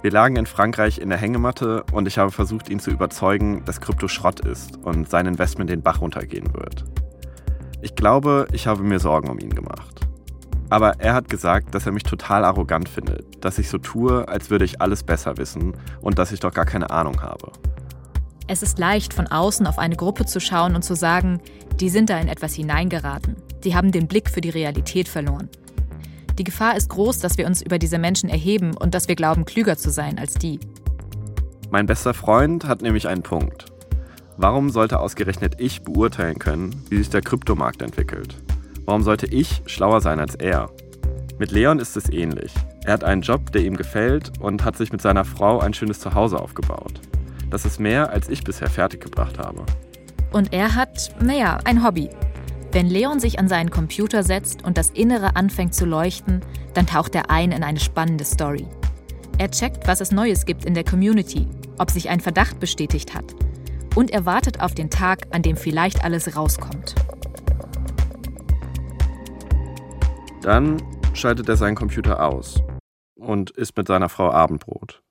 Wir 0.00 0.12
lagen 0.12 0.36
in 0.36 0.46
Frankreich 0.46 0.98
in 0.98 1.08
der 1.08 1.18
Hängematte 1.18 1.82
und 1.90 2.06
ich 2.06 2.18
habe 2.18 2.30
versucht, 2.30 2.68
ihn 2.68 2.78
zu 2.78 2.90
überzeugen, 2.90 3.64
dass 3.64 3.80
Krypto 3.80 4.06
Schrott 4.06 4.40
ist 4.40 4.76
und 4.76 5.08
sein 5.08 5.26
Investment 5.26 5.70
den 5.70 5.82
Bach 5.82 6.00
runtergehen 6.00 6.54
wird. 6.54 6.84
Ich 7.82 7.96
glaube, 7.96 8.46
ich 8.52 8.66
habe 8.66 8.82
mir 8.82 9.00
Sorgen 9.00 9.28
um 9.28 9.38
ihn 9.38 9.54
gemacht. 9.54 10.00
Aber 10.70 11.00
er 11.00 11.14
hat 11.14 11.28
gesagt, 11.28 11.74
dass 11.74 11.86
er 11.86 11.92
mich 11.92 12.02
total 12.02 12.44
arrogant 12.44 12.88
findet, 12.88 13.44
dass 13.44 13.58
ich 13.58 13.68
so 13.68 13.78
tue, 13.78 14.28
als 14.28 14.50
würde 14.50 14.64
ich 14.64 14.80
alles 14.80 15.02
besser 15.02 15.38
wissen 15.38 15.72
und 16.00 16.18
dass 16.18 16.30
ich 16.30 16.40
doch 16.40 16.52
gar 16.52 16.66
keine 16.66 16.90
Ahnung 16.90 17.22
habe. 17.22 17.50
Es 18.50 18.62
ist 18.62 18.78
leicht, 18.78 19.12
von 19.12 19.26
außen 19.26 19.66
auf 19.66 19.78
eine 19.78 19.94
Gruppe 19.94 20.24
zu 20.24 20.40
schauen 20.40 20.74
und 20.74 20.82
zu 20.82 20.96
sagen, 20.96 21.42
die 21.80 21.90
sind 21.90 22.08
da 22.08 22.18
in 22.18 22.28
etwas 22.28 22.54
hineingeraten. 22.54 23.36
Die 23.62 23.74
haben 23.74 23.92
den 23.92 24.08
Blick 24.08 24.30
für 24.30 24.40
die 24.40 24.48
Realität 24.48 25.06
verloren. 25.06 25.50
Die 26.38 26.44
Gefahr 26.44 26.74
ist 26.74 26.88
groß, 26.88 27.18
dass 27.18 27.36
wir 27.36 27.46
uns 27.46 27.60
über 27.60 27.78
diese 27.78 27.98
Menschen 27.98 28.30
erheben 28.30 28.74
und 28.74 28.94
dass 28.94 29.06
wir 29.06 29.16
glauben, 29.16 29.44
klüger 29.44 29.76
zu 29.76 29.90
sein 29.90 30.18
als 30.18 30.32
die. 30.32 30.58
Mein 31.70 31.84
bester 31.84 32.14
Freund 32.14 32.64
hat 32.64 32.80
nämlich 32.80 33.06
einen 33.06 33.22
Punkt. 33.22 33.66
Warum 34.38 34.70
sollte 34.70 34.98
ausgerechnet 34.98 35.56
ich 35.58 35.82
beurteilen 35.82 36.38
können, 36.38 36.74
wie 36.88 36.96
sich 36.96 37.10
der 37.10 37.20
Kryptomarkt 37.20 37.82
entwickelt? 37.82 38.36
Warum 38.86 39.02
sollte 39.02 39.26
ich 39.26 39.62
schlauer 39.66 40.00
sein 40.00 40.20
als 40.20 40.36
er? 40.36 40.70
Mit 41.38 41.52
Leon 41.52 41.80
ist 41.80 41.98
es 41.98 42.08
ähnlich. 42.08 42.54
Er 42.84 42.94
hat 42.94 43.04
einen 43.04 43.20
Job, 43.20 43.52
der 43.52 43.62
ihm 43.62 43.76
gefällt 43.76 44.32
und 44.40 44.64
hat 44.64 44.78
sich 44.78 44.90
mit 44.90 45.02
seiner 45.02 45.26
Frau 45.26 45.58
ein 45.58 45.74
schönes 45.74 46.00
Zuhause 46.00 46.40
aufgebaut. 46.40 46.98
Das 47.50 47.64
ist 47.64 47.80
mehr, 47.80 48.10
als 48.10 48.28
ich 48.28 48.44
bisher 48.44 48.68
fertiggebracht 48.68 49.38
habe. 49.38 49.64
Und 50.32 50.52
er 50.52 50.74
hat, 50.74 51.14
naja, 51.20 51.58
ein 51.64 51.84
Hobby. 51.84 52.10
Wenn 52.72 52.86
Leon 52.86 53.18
sich 53.18 53.38
an 53.38 53.48
seinen 53.48 53.70
Computer 53.70 54.22
setzt 54.22 54.62
und 54.64 54.76
das 54.76 54.90
Innere 54.90 55.36
anfängt 55.36 55.74
zu 55.74 55.86
leuchten, 55.86 56.42
dann 56.74 56.86
taucht 56.86 57.14
er 57.14 57.30
ein 57.30 57.50
in 57.50 57.64
eine 57.64 57.80
spannende 57.80 58.24
Story. 58.24 58.66
Er 59.38 59.50
checkt, 59.50 59.86
was 59.86 60.00
es 60.02 60.12
Neues 60.12 60.44
gibt 60.44 60.64
in 60.64 60.74
der 60.74 60.84
Community, 60.84 61.46
ob 61.78 61.90
sich 61.90 62.10
ein 62.10 62.20
Verdacht 62.20 62.60
bestätigt 62.60 63.14
hat. 63.14 63.34
Und 63.94 64.10
er 64.10 64.26
wartet 64.26 64.60
auf 64.60 64.74
den 64.74 64.90
Tag, 64.90 65.28
an 65.30 65.42
dem 65.42 65.56
vielleicht 65.56 66.04
alles 66.04 66.36
rauskommt. 66.36 66.94
Dann 70.42 70.82
schaltet 71.14 71.48
er 71.48 71.56
seinen 71.56 71.74
Computer 71.74 72.22
aus 72.24 72.62
und 73.16 73.50
isst 73.50 73.76
mit 73.76 73.88
seiner 73.88 74.08
Frau 74.08 74.30
Abendbrot. 74.30 75.02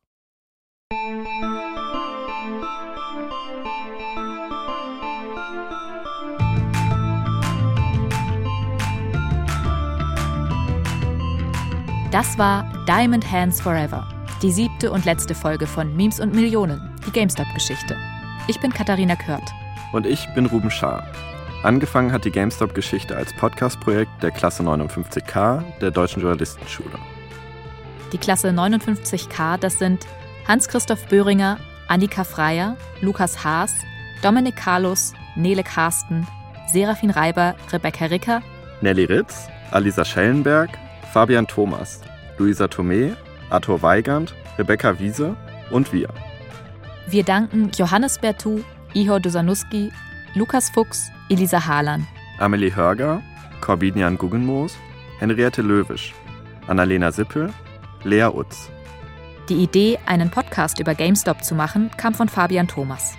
Das 12.11 12.37
war 12.37 12.63
Diamond 12.87 13.29
Hands 13.29 13.59
Forever, 13.59 14.07
die 14.41 14.49
siebte 14.49 14.91
und 14.91 15.03
letzte 15.03 15.35
Folge 15.35 15.67
von 15.67 15.93
Memes 15.93 16.21
und 16.21 16.33
Millionen, 16.33 16.95
die 17.05 17.11
GameStop-Geschichte. 17.11 17.97
Ich 18.47 18.57
bin 18.61 18.71
Katharina 18.71 19.17
Kört. 19.17 19.43
Und 19.91 20.05
ich 20.05 20.25
bin 20.33 20.45
Ruben 20.45 20.71
Schaar. 20.71 21.05
Angefangen 21.63 22.13
hat 22.13 22.23
die 22.23 22.31
GameStop-Geschichte 22.31 23.13
als 23.13 23.33
Podcast-Projekt 23.33 24.23
der 24.23 24.31
Klasse 24.31 24.63
59K 24.63 25.61
der 25.81 25.91
Deutschen 25.91 26.21
Journalistenschule. 26.21 26.97
Die 28.13 28.17
Klasse 28.17 28.51
59K, 28.51 29.57
das 29.57 29.77
sind 29.77 30.07
Hans-Christoph 30.47 31.07
Böhringer, 31.07 31.57
Annika 31.89 32.23
Freier, 32.23 32.77
Lukas 33.01 33.43
Haas, 33.43 33.73
Dominik 34.21 34.55
Carlos, 34.55 35.13
Nele 35.35 35.63
Karsten, 35.63 36.25
Serafin 36.71 37.09
Reiber, 37.09 37.55
Rebecca 37.73 38.05
Ricker, 38.05 38.41
Nelly 38.79 39.03
Ritz, 39.03 39.49
Alisa 39.71 40.05
Schellenberg, 40.05 40.69
Fabian 41.13 41.47
Thomas, 41.47 42.01
Luisa 42.37 42.65
Thomé, 42.65 43.15
Arthur 43.49 43.81
Weigand, 43.81 44.35
Rebecca 44.57 44.99
Wiese 44.99 45.35
und 45.71 45.91
wir. 45.93 46.09
Wir 47.07 47.23
danken 47.23 47.71
Johannes 47.77 48.19
Bertou, 48.19 48.61
Ihor 48.93 49.19
Dusanuski, 49.19 49.91
Lukas 50.33 50.69
Fuchs, 50.69 51.09
Elisa 51.29 51.65
Harlan, 51.65 52.05
Amelie 52.39 52.75
Hörger, 52.75 53.21
Corbinian 53.61 54.17
Guggenmoos, 54.17 54.77
Henriette 55.19 55.61
Löwisch, 55.61 56.13
Annalena 56.67 57.11
Sippel, 57.11 57.51
Lea 58.03 58.29
Utz. 58.33 58.69
Die 59.49 59.63
Idee, 59.63 59.97
einen 60.05 60.29
Podcast 60.29 60.79
über 60.79 60.93
GameStop 60.93 61.43
zu 61.43 61.55
machen, 61.55 61.89
kam 61.97 62.13
von 62.13 62.27
Fabian 62.27 62.67
Thomas. 62.67 63.15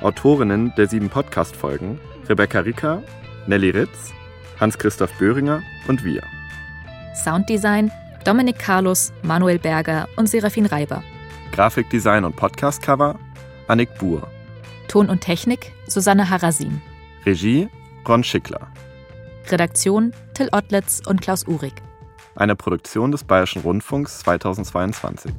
Autorinnen 0.00 0.72
der 0.76 0.88
sieben 0.88 1.08
Podcast-Folgen 1.08 2.00
Rebecca 2.28 2.58
Ricker, 2.60 3.02
Nelly 3.46 3.70
Ritz, 3.70 4.12
Hans-Christoph 4.58 5.12
Böhringer 5.18 5.62
und 5.86 6.04
wir. 6.04 6.22
Sounddesign 7.16 7.90
Dominik 8.24 8.58
Carlos, 8.58 9.12
Manuel 9.22 9.58
Berger 9.58 10.08
und 10.16 10.28
Serafin 10.28 10.66
Reiber. 10.66 11.02
Grafikdesign 11.52 12.24
und 12.24 12.36
Podcastcover 12.36 13.18
Annik 13.68 13.96
Buhr. 13.98 14.28
Ton 14.88 15.08
und 15.08 15.20
Technik 15.20 15.72
Susanne 15.88 16.28
Harasin. 16.28 16.80
Regie 17.24 17.68
Ron 18.06 18.22
Schickler. 18.22 18.68
Redaktion 19.48 20.12
Till 20.34 20.48
Ottlitz 20.52 21.02
und 21.06 21.20
Klaus 21.20 21.46
Uhrig. 21.46 21.74
Eine 22.34 22.54
Produktion 22.54 23.12
des 23.12 23.24
Bayerischen 23.24 23.62
Rundfunks 23.62 24.20
2022. 24.20 25.32